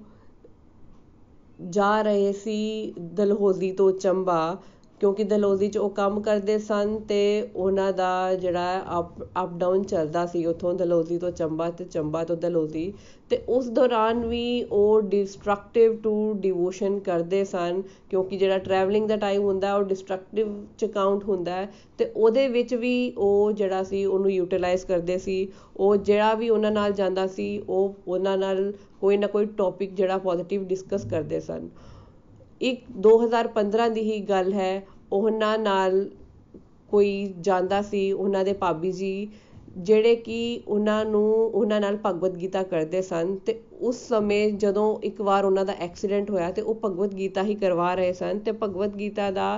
[1.70, 4.58] ਜਾ ਰਹੇ ਸੀ ਦਲਹੌਜ਼ੀ ਤੋਂ ਚੰਬਾ
[5.02, 10.26] ਕਿਉਂਕਿ ਦਲਹੌਜ਼ੀ 'ਚ ਉਹ ਕੰਮ ਕਰਦੇ ਸਨ ਤੇ ਉਹਨਾਂ ਦਾ ਜਿਹੜਾ ਅਪ ਅਪ ਡਾਊਨ ਚੱਲਦਾ
[10.26, 12.94] ਸੀ ਉੱਥੋਂ ਦਲਹੌਜ਼ੀ ਤੋਂ ਚੰਬਾ ਤੇ ਚੰਬਾ ਤੋਂ ਦਲਹੌਜ਼ੀ
[13.30, 19.44] ਤੇ ਉਸ ਦੌਰਾਨ ਵੀ ਉਹ ਡਿਸਟਰਕਟਿਵ ਟੂ ਡਿਵੋਸ਼ਨ ਕਰਦੇ ਸਨ ਕਿਉਂਕਿ ਜਿਹੜਾ ਟਰੈਵਲਿੰਗ ਦਾ ਟਾਈਮ
[19.44, 21.66] ਹੁੰਦਾ ਉਹ ਡਿਸਟਰਕਟਿਵ 'ਚ ਕਾਊਂਟ ਹੁੰਦਾ
[22.00, 26.72] ਤੇ ਉਹਦੇ ਵਿੱਚ ਵੀ ਉਹ ਜਿਹੜਾ ਸੀ ਉਹਨੂੰ ਯੂਟਿਲਾਈਜ਼ ਕਰਦੇ ਸੀ, ਉਹ ਜਿਹੜਾ ਵੀ ਉਹਨਾਂ
[26.72, 31.70] ਨਾਲ ਜਾਂਦਾ ਸੀ, ਉਹ ਉਹਨਾਂ ਨਾਲ ਕੋਈ ਨਾ ਕੋਈ ਟੌਪਿਕ ਜਿਹੜਾ ਪੋਜ਼ਿਟਿਵ ਡਿਸਕਸ ਕਰਦੇ ਸਨ।
[32.62, 36.06] ਇੱਕ 2015 ਦੀ ਹੀ ਗੱਲ ਹੈ। ਉਹਨਾਂ ਨਾਲ
[36.90, 39.30] ਕੋਈ ਜਾਂਦਾ ਸੀ, ਉਹਨਾਂ ਦੇ ਭਾਬੀ ਜੀ,
[39.78, 45.22] ਜਿਹੜੇ ਕਿ ਉਹਨਾਂ ਨੂੰ, ਉਹਨਾਂ ਨਾਲ ਭਗਵਦ ਗੀਤਾ ਕਰਦੇ ਸਨ ਤੇ ਉਸ ਸਮੇਂ ਜਦੋਂ ਇੱਕ
[45.22, 48.96] ਵਾਰ ਉਹਨਾਂ ਦਾ ਐਕਸੀਡੈਂਟ ਹੋਇਆ ਤੇ ਉਹ ਭਗਵਦ ਗੀਤਾ ਹੀ ਕਰਵਾ ਰਹੇ ਸਨ ਤੇ ਭਗਵਦ
[48.96, 49.50] ਗੀਤਾ ਦਾ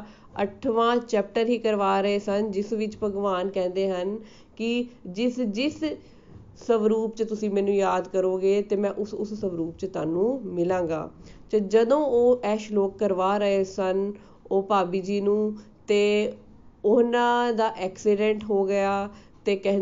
[0.43, 4.17] 8ਵਾਂ ਚੈਪਟਰ ਹੀ ਕਰਵਾ ਰਹੇ ਸਨ, ਜਿਸ ਵਿੱਚ ਭਗਵਾਨ ਕਹਿੰਦੇ ਹਨ
[4.57, 5.83] ਕਿ ਜਿਸ ਜਿਸ
[6.57, 11.09] ਸਵਰੂਪ 'ਚ ਤੁਸੀਂ ਮੈਨੂੰ ਯਾਦ ਕਰੋਗੇ ਤੇ ਮੈਂ ਉਸ ਉਸ ਸਵਰੂਪ 'ਚ ਤੁਹਾਨੂੰ ਮਿਲਾਂਗਾ।
[11.53, 14.13] ਤੇ ਜਦੋਂ ਉਹ ਇਹ ਸ਼ਲੋਕ ਕਰਵਾ ਰਹੇ ਸਨ,
[14.51, 16.33] ਉਹ ਭਾਬੀ ਜੀ ਨੂੰ, ਤੇ
[16.85, 19.09] ਉਹਨਾਂ ਦਾ ਐਕਸੀਡੈਂਟ ਹੋ ਗਿਆ
[19.45, 19.79] ਤੇ ਕਹਿ,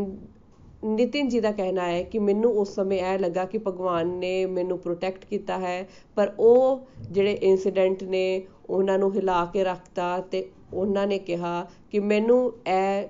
[0.86, 4.78] ਨਿਤਿਨ ਜੀ ਦਾ ਕਹਿਣਾ ਹੈ ਕਿ ਮੈਨੂੰ ਉਸ ਸਮੇਂ ਇਹ ਲੱਗਾ ਕਿ ਭਗਵਾਨ ਨੇ ਮੈਨੂੰ
[4.80, 11.08] ਪ੍ਰੋਟੈਕਟ ਕੀਤਾ ਹੈ, ਪਰ ਉਹ ਜਿਹੜੇ ਇਨਸੀਡੈਂਟ ਨੇ, ਉਹਨਾਂ ਨੂੰ ਹਿਲਾ ਕੇ ਰੱਖਤਾ ਤੇ ਉਹਨਾਂ
[11.08, 13.08] ਨੇ ਕਿਹਾ ਕਿ ਮੈਨੂੰ ਇਹ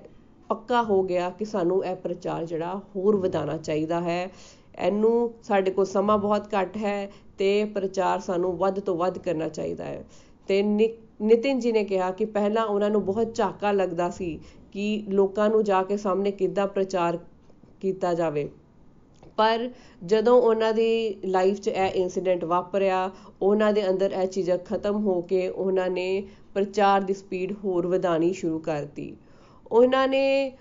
[0.48, 4.30] ਪੱਕਾ ਹੋ ਗਿਆ ਕਿ ਸਾਨੂੰ ਇਹ ਪ੍ਰਚਾਰ ਜਿਹੜਾ ਹੋਰ ਵਧਾਉਣਾ ਚਾਹੀਦਾ ਹੈ।
[4.78, 9.84] ਇਹਨੂੰ ਸਾਡੇ ਕੋਲ ਸਮਾਂ ਬਹੁਤ ਘੱਟ ਹੈ ਤੇ ਪ੍ਰਚਾਰ ਸਾਨੂੰ ਵੱਧ ਤੋਂ ਵੱਧ ਕਰਨਾ ਚਾਹੀਦਾ
[9.84, 10.04] ਹੈ।
[10.48, 14.38] ਤੇ ਨਿਤਿਨ ਜੀ ਨੇ ਕਿਹਾ ਕਿ ਪਹਿਲਾਂ ਉਹਨਾਂ ਨੂੰ ਬਹੁਤ ਝਾਕਾ ਲੱਗਦਾ ਸੀ
[14.72, 17.18] ਕਿ ਲੋਕਾਂ ਨੂੰ ਜਾ ਕੇ ਸਾਹਮਣੇ ਕਿੱਦਾਂ ਪ੍ਰਚਾਰ
[17.80, 18.48] ਕੀਤਾ ਜਾਵੇ।
[19.36, 19.68] ਪਰ
[20.04, 23.10] ਜਦੋਂ ਉਹਨਾਂ ਦੀ ਲਾਈਫ 'ਚ ਇਹ ਇਨਸੀਡੈਂਟ ਵਾਪਰਿਆ,
[23.42, 28.32] ਉਹਨਾਂ ਦੇ ਅੰਦਰ ਇਹ ਚੀਜ਼ਾਂ ਖਤਮ ਹੋ ਕੇ ਉਹਨਾਂ ਨੇ ਪ੍ਰਚਾਰ ਦੀ ਸਪੀਡ ਹੋਰ ਵਧਾਣੀ
[28.32, 29.14] ਸ਼ੁਰੂ ਕਰਤੀ
[29.72, 30.52] ਉਹਨਾਂ ਨੇ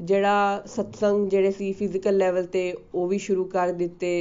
[0.00, 2.62] ਜਿਹੜਾ ਸਤਸੰਗ ਜਿਹੜੇ ਸੀ ਫਿਜ਼ੀਕਲ ਲੈਵਲ ਤੇ
[2.94, 4.12] ਉਹ ਵੀ ਸ਼ੁਰੂ ਕਰ ਦਿੱਤੇ।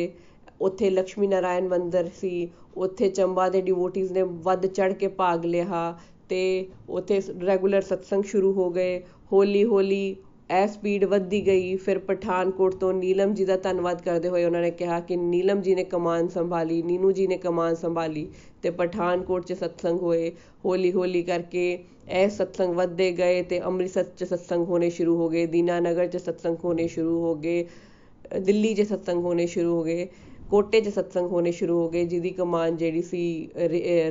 [0.62, 5.98] ਉੱਥੇ ਲక్ష్ਮੀ ਨਾਰਾਇਣ ਮੰਦਿਰ ਸੀ। ਉੱਥੇ ਚੰਬਾ ਦੇ ਡਿਵੋਟੀਜ਼ ਨੇ ਵੱਧ ਚੜ ਕੇ ਭਾਗ ਲਿਆ
[6.30, 6.42] ਤੇ
[6.90, 9.00] ਉੱਥੇ ਰੈਗੂਲਰ ਸਤਸੰਗ ਸ਼ੁਰੂ ਹੋ ਗਏ।
[9.34, 10.16] ਹੌਲੀ ਹੌਲੀ
[10.52, 14.72] ਇਹ ਸਪੀਡ ਵੱਧਦੀ ਗਈ। ਫਿਰ ਪਠਾਨਕੋਟ ਤੋਂ ਨੀਲਮ ਜੀ ਦਾ ਧੰਨਵਾਦ ਕਰਦੇ ਹੋਏ ਉਹਨਾਂ ਨੇ
[14.72, 18.28] ਕਿਹਾ ਕਿ ਨੀਲਮ ਜੀ ਨੇ ਕਮਾਨ ਸੰਭਾਲੀ, ਨੀਨੂ ਜੀ ਨੇ ਕਮਾਨ ਸੰਭਾਲੀ
[18.62, 20.32] ਤੇ ਪਠਾਨਕੋਟ 'ਚ ਸਤਸੰਗ ਹੋਏ।
[20.66, 21.78] ਹੌਲੀ ਹੌਲੀ ਕਰਕੇ
[22.10, 26.58] ਇਹ ਸਤਸੰਗ ਵੱਧਦੇ ਗਏ ਤੇ ਅੰਮ੍ਰਿਤਸਰ 'ਚ ਸਤਸੰਗ ਹੋਣੇ ਸ਼ੁਰੂ ਹੋ ਗਏ, ਦੀਨਾਨਗਰ 'ਚ ਸਤਸੰਗ
[26.64, 27.66] ਹੋਣੇ ਸ਼ੁਰੂ ਹੋ ਗਏ,
[28.42, 30.08] ਦਿੱਲੀ 'ਚ ਸਤਸੰਗ ਹੋਣੇ ਸ਼ੁਰੂ ਹੋ ਗਏ।
[30.50, 33.50] ਕੋਟੇ 'ਚ ਸਤਸੰਗ ਹੋਣੇ ਸ਼ੁਰੂ ਹੋ ਗਏ, ਜਿਹਦੀ ਕਮਾਨ ਜਿਹੜੀ ਸੀ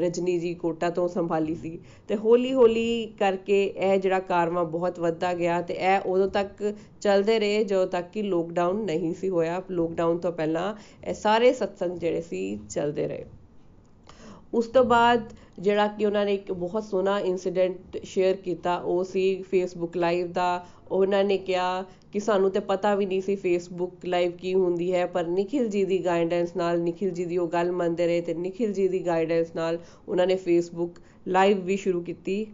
[0.01, 5.33] ਰਜਨੀ ਜੀ ਕੋਟਾ ਤੋਂ ਸੰਭਾਲੀ ਸੀ। ਤੇ ਹੌਲੀ ਹੌਲੀ ਕਰਕੇ ਇਹ ਜਿਹੜਾ ਕਾਰਵਾ ਬਹੁਤ ਵੱਧਦਾ
[5.35, 6.63] ਗਿਆ ਤੇ ਇਹ ਉਦੋਂ ਤੱਕ
[7.01, 10.75] ਚੱਲਦੇ ਰਹੇ, ਜਦੋਂ ਤੱਕ ਕਿ ਲੋਕਡਾਊਨ ਨਹੀਂ ਸੀ ਹੋਇਆ। ਲੋਕਡਾਊਨ ਤੋਂ ਪਹਿਲਾਂ
[11.05, 13.25] ਇਹ ਸਾਰੇ ਸਤਸੰਗ ਜਿਹੜੇ ਸੀ, ਚੱਲਦੇ ਰਹੇ।
[14.55, 19.43] ਉਸ ਤੋਂ ਬਾਅਦ ਜਿਹੜਾ ਕਿ ਉਹਨਾਂ ਨੇ ਇੱਕ ਬਹੁਤ ਸੋਹਣਾ ਇਨਸੀਡੈਂਟ ਸ਼ੇਅਰ ਕੀਤਾ, ਉਹ ਸੀ
[19.43, 24.33] ਫੇਸਬੁੱਕ ਲਾਈਵ ਦਾ। ਉਹਨਾਂ ਨੇ ਕਿਹਾ ਕਿ ਸਾਨੂੰ ਤੇ ਪਤਾ ਵੀ ਨਹੀਂ ਸੀ ਫੇਸਬੁੱਕ ਲਾਈਵ
[24.33, 28.07] ਕੀ ਹੁੰਦੀ ਹੈ, ਪਰ ਨikhil ਜੀ ਦੀ ਗਾਈਡੈਂਸ ਨਾਲ, ਨikhil ਜੀ ਦੀ ਉਹ ਗੱਲ ਮੰਨਦੇ
[28.07, 29.79] ਰਹੇ ਤੇ nikhil ਜੀ ਦੀ ਗਾਈਡੈਂਸ ਨਾਲ
[30.09, 30.99] ਉਹਨਾਂ ਨੇ ਫੇਸਬੁੱਕ
[31.29, 32.47] ਲਾਈਵ ਵੀ ਸ਼ੁਰੂ ਕੀਤੀ,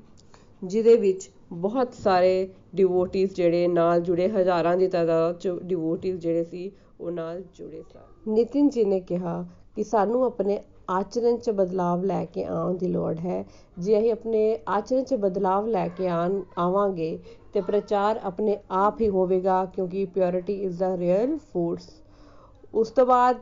[0.63, 6.71] ਜਿਹਦੇ ਵਿੱਚ ਬਹੁਤ ਸਾਰੇ ਡਿਵੋਟੀਜ਼ ਜਿਹੜੇ ਨਾਲ ਜੁੜੇ, ਹਜ਼ਾਰਾਂ ਦੀ ਤਾਦਾਦ 'ਚ ਡਿਵੋਟੀਜ਼ ਜਿਹੜੇ ਸੀ,
[7.01, 9.47] ਉਹ ਨਾਲ ਜੁੜੇ ਸਨ। ਨਿਤਿਨ ਜੀ ਨੇ ਕਿਹਾ
[9.77, 13.45] ਕਿ ਸਾਨੂੰ ਆਪਣੇ ਆਚਰਣ 'ਚ ਬਦਲਾਵ ਲੈ ਕੇ ਆਉਣ ਦੀ ਲੋੜ ਹੈ।
[13.79, 17.19] ਜੇ ਅਸੀਂ ਆਪਣੇ ਆਚਰਣ 'ਚ ਬਦਲਾਵ ਲੈ ਕੇ ਆਣ ਆਵਾਂਗੇ
[17.55, 21.91] ਤਾਂ ਪ੍ਰਚਾਰ ਆਪਣੇ ਆਪ ਹੀ ਹੋਵੇਗਾ ਕਿਉਂਕਿ purity is the real force
[22.75, 23.37] ਉਸ ਤੋਂ ਬਾਅਦ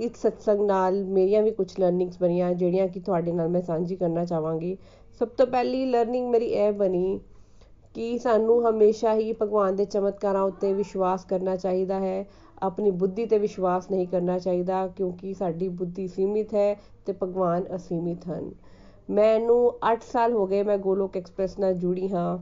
[0.00, 4.24] ਇਸ ਸਤਸੰਗ ਨਾਲ ਮੇਰੀਆਂ ਵੀ ਕੁਝ ਲਰਨਿੰਗਸ ਬਣੀਆਂ, ਜਿਹੜੀਆਂ ਕਿ ਤੁਹਾਡੇ ਨਾਲ ਮੈਂ ਸਾਂਝੀ ਕਰਨਾ
[4.24, 4.76] ਚਾਹਾਂਗੀ।
[5.20, 7.20] ਸਭ ਤੋਂ ਪਹਿਲੀ ਲਰਨਿੰਗ ਮੇਰੀ ਇਹ ਬਣੀ
[7.94, 12.26] ਕਿ ਸਾਨੂੰ ਹਮੇਸ਼ਾ ਹੀ ਭਗਵਾਨ ਦੇ ਚਮਤਕਾਰਾਂ ਉੱਤੇ ਵਿਸ਼ਵਾਸ ਕਰਨਾ ਚਾਹੀਦਾ ਹੈ।
[12.64, 16.74] ਆਪਣੀ ਬੁੱਧੀ ਤੇ ਵਿਸ਼ਵਾਸ ਨਹੀਂ ਕਰਨਾ ਚਾਹੀਦਾ ਕਿਉਂਕਿ ਸਾਡੀ ਬੁੱਧੀ ਸੀਮਿਤ ਹੈ
[17.06, 18.50] ਤੇ ਭਗਵਾਨ ਅਸੀਮਿਤ ਹਨ।
[19.08, 22.38] ਮੈਨੂੰ 8 ਸਾਲ ਹੋ ਗਏ ਮੈਂ ਗੋਲੋਕ ਐਕਸਪ੍ਰੈਸ ਨਾਲ ਜੁੜੀ ਹਾਂ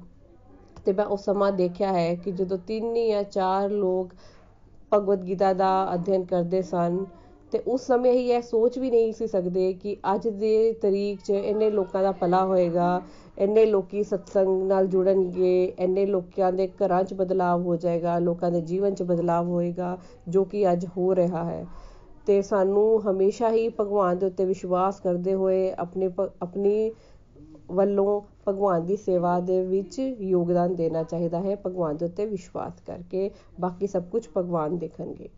[0.84, 4.12] ਤੇ ਮੈਂ ਉਹ ਸਮਾਂ ਦੇਖਿਆ ਹੈ ਕਿ ਜਦੋਂ ਤਿੰਨ ਜਾਂ ਚਾਰ ਲੋਕ
[4.92, 7.04] ਭਗਵਦ ਗੀਤਾ ਦਾ ਅਧਿਐਨ ਕਰਦੇ ਸਨ
[7.52, 11.30] ਤੇ ਉਸ ਸਮੇਂ ਹੀ ਇਹ ਸੋਚ ਵੀ ਨਹੀਂ ਸੀ ਸਕਦੇ ਕਿ ਅੱਜ ਦੇ ਤਰੀਕ 'ਚ
[11.30, 13.00] ਇੰਨੇ ਲੋਕਾਂ ਦਾ ਭਲਾ ਹੋਏਗਾ
[13.38, 18.60] ਇੰਨੇ ਲੋਕੀ ਸਤਸੰਗ ਨਾਲ ਜੁੜਨਗੇ, ਇੰਨੇ ਲੋਕਾਂ ਦੇ ਘਰਾਂ 'ਚ ਬਦਲਾਅ ਹੋ ਜਾਏਗਾ, ਲੋਕਾਂ ਦੇ
[18.60, 21.66] ਜੀਵਨ 'ਚ ਬਦਲਾਅ ਹੋਏਗਾ, ਜੋ ਕਿ ਅੱਜ ਹੋ ਰਿਹਾ ਹੈ।
[22.26, 26.10] ਤੇ ਸਾਨੂੰ ਹਮੇਸ਼ਾ ਹੀ ਭਗਵਾਨ ਦੇ ਉੱਤੇ ਵਿਸ਼ਵਾਸ ਕਰਦੇ ਹੋਏ ਆਪਣੇ
[26.42, 26.92] ਆਪਣੀ
[27.70, 33.30] ਵੱਲੋਂ ਭਗਵਾਨ ਦੀ ਸੇਵਾ ਦੇ ਵਿੱਚ ਯੋਗਦਾਨ ਦੇਣਾ ਚਾਹੀਦਾ ਹੈ, ਭਗਵਾਨ ਦੇ ਉੱਤੇ ਵਿਸ਼ਵਾਸ ਕਰਕੇ,
[33.60, 35.28] ਬਾਕੀ ਸਭ ਕੁਝ ਭਗਵਾਨ ਦੇਖਣਗੇ।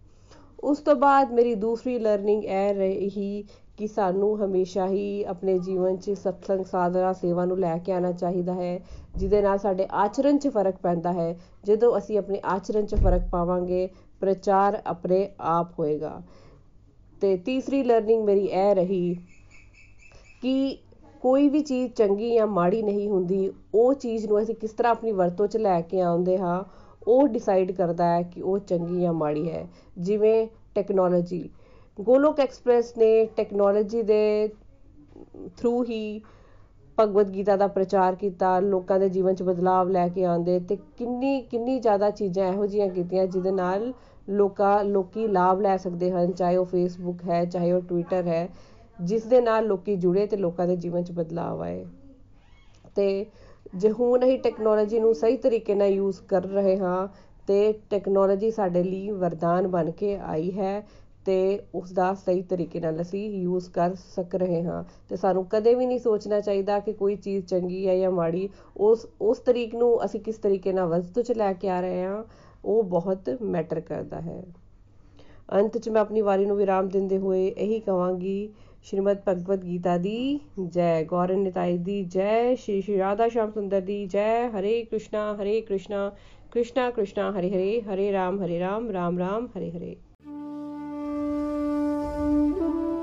[0.64, 3.44] ਉਸ ਤੋਂ ਬਾਅਦ ਮੇਰੀ ਦੂਸਰੀ ਲਰਨਿੰਗ ਇਹ ਰਹੀ
[3.78, 8.54] ਕਿ ਸਾਨੂੰ ਹਮੇਸ਼ਾ ਹੀ ਆਪਣੇ ਜੀਵਨ 'ਚ ਸਤਸੰਗ ਸਾਧਨਾ, ਸੇਵਾ ਨੂੰ ਲੈ ਕੇ ਆਉਣਾ ਚਾਹੀਦਾ
[8.54, 8.80] ਹੈ,
[9.16, 13.88] ਜਿਹਦੇ ਨਾਲ ਸਾਡੇ ਆਚਰਣ 'ਚ ਫ਼ਰਕ ਪੈਂਦਾ ਹੈ। ਜਦੋਂ ਅਸੀਂ ਆਪਣੇ ਆਚਰਣ 'ਚ ਫ਼ਰਕ ਪਾਵਾਂਗੇ,
[14.20, 16.22] ਪ੍ਰਚਾਰ ਆਪਣੇ ਆਪ ਹੋਏਗਾ।
[17.20, 19.16] ਤੇ ਤੀਸਰੀ ਲਰਨਿੰਗ ਮੇਰੀ ਇਹ ਰਹੀ
[20.42, 20.78] ਕਿ
[21.20, 25.12] ਕੋਈ ਵੀ ਚੀਜ਼ ਚੰਗੀ ਜਾਂ ਮਾੜੀ ਨਹੀਂ ਹੁੰਦੀ, ਉਹ ਚੀਜ਼ ਨੂੰ ਅਸੀਂ ਕਿਸ ਤਰ੍ਹਾਂ ਆਪਣੀ
[25.12, 26.64] ਵਰਤੋਂ 'ਚ ਲੈ ਕੇ ਆਉਂਦੇ ਹਾਂ,
[27.06, 29.68] ਉਹ ਡਿਸਾਈਡ ਕਰਦਾ ਹੈ ਕਿ ਉਹ ਚੰਗੀ ਜਾਂ ਮਾੜੀ ਹੈ।
[29.98, 31.50] ਜਿਵੇਂ ਟੈਕਨੋਲੋਜੀ
[31.98, 34.48] ਗੋਲੋਕ ਐਕਸਪ੍ਰੈਸ ਨੇ ਟੈਕਨੋਲੋਜੀ ਦੇ
[35.56, 36.20] ਥਰੂ ਹੀ
[36.98, 41.40] ਭਗਵਦ ਗੀਤਾ ਦਾ ਪ੍ਰਚਾਰ ਕੀਤਾ, ਲੋਕਾਂ ਦੇ ਜੀਵਨ 'ਚ ਬਦਲਾਵ ਲੈ ਕੇ ਆਉਂਦੇ ਤੇ ਕਿੰਨੀ
[41.40, 43.92] ਕਿੰਨੀ ਜ਼ਿਆਦਾ ਚੀਜ਼ਾਂ ਇਹੋ ਜਿਹੀਆਂ ਕੀਤੀਆਂ ਜਿਹਦੇ ਨਾਲ
[44.28, 48.48] ਲੋਕਾਂ, ਲੋਕੀ ਲਾਭ ਲੈ ਸਕਦੇ ਹਨ, ਚਾਹੇ ਉਹ ਫੇਸਬੁੱਕ ਹੈ, ਚਾਹੇ ਉਹ ਟਵਿੱਟਰ ਹੈ,
[48.98, 51.84] ਜਿਸ ਦੇ ਨਾਲ ਲੋਕੀ ਜੁੜੇ ਤੇ ਲੋਕਾਂ ਦੇ ਜੀਵਨ 'ਚ ਬਦਲਾਵ ਆਏ।
[52.96, 53.26] ਤੇ
[53.74, 57.08] ਜੇ ਹੁਣ ਅਸੀਂ ਟੈਕਨੋਲੋਜੀ ਨੂੰ ਸਹੀ ਤਰੀਕੇ ਨਾਲ ਯੂਜ਼ ਕਰ ਰਹੇ ਹਾਂ
[57.46, 60.86] ਤੇ ਟੈਕਨੋਲੋਜੀ ਸਾਡੇ ਲਈ ਵਰਦਾਨ ਬਣ ਕੇ ਆਈ ਹੈ
[61.26, 65.74] ਤੇ ਉਸ ਦਾ ਸਹੀ ਤਰੀਕੇ ਨਾਲ ਅਸੀਂ ਯੂਜ਼ ਕਰ ਸਕ ਰਹੇ ਹਾਂ। ਤੇ ਸਾਨੂੰ ਕਦੇ
[65.74, 70.04] ਵੀ ਨਹੀਂ ਸੋਚਣਾ ਚਾਹੀਦਾ ਕਿ ਕੋਈ ਚੀਜ਼ ਚੰਗੀ ਹੈ ਜਾਂ ਮਾੜੀ। ਉਸ ਉਸ ਤਰੀਕ ਨੂੰ
[70.04, 72.22] ਅਸੀਂ ਕਿਸ ਤਰੀਕੇ ਨਾਲ ਵਰਤੋਂ 'ਚ ਲੈ ਕੇ ਆ ਰਹੇ ਹਾਂ,
[72.64, 74.42] ਉਹ ਬਹੁਤ ਮੈਟਰ ਕਰਦਾ ਹੈ।
[75.52, 78.48] ਅੰਤ 'ਚ ਮੈਂ ਆਪਣੀ ਵਾਰੀ ਨੂੰ ਵਿਰਾਮ ਦਿੰਦੇ ਹੋਏ ਇਹੀ ਕਵਾਂਗੀ,
[78.82, 84.06] ਸ਼੍ਰੀਮਦ ਭਗਵਦ ਗੀਤਾ ਦੀ ਜੈ ਗੌਰਨ ਨਿਤਾਈ ਦੀ ਜੈ, ਸ਼੍ਰੀ ਸ਼੍ਰੀ ਰਾਧਾ ਸ਼ਾਮ ਸੁੰਦਰ ਦੀ
[84.06, 86.10] ਜੈ, ਹਰੇ ਕ੍ਰਿਸ਼ਨਾ ਹਰੇ ਕ੍ਰਿਸ਼ਨਾ
[86.52, 89.96] ਕ੍ਰਿਸ਼ਨਾ ਕ੍ਰਿਸ਼ਨਾ, ਹਰੇ ਹਰੇ ਹਰੇ ਰਾਮ ਹਰੇ ਰਾਮ ਰਾਮ ਰਾਮ, ਹਰੇ ਹਰੇ।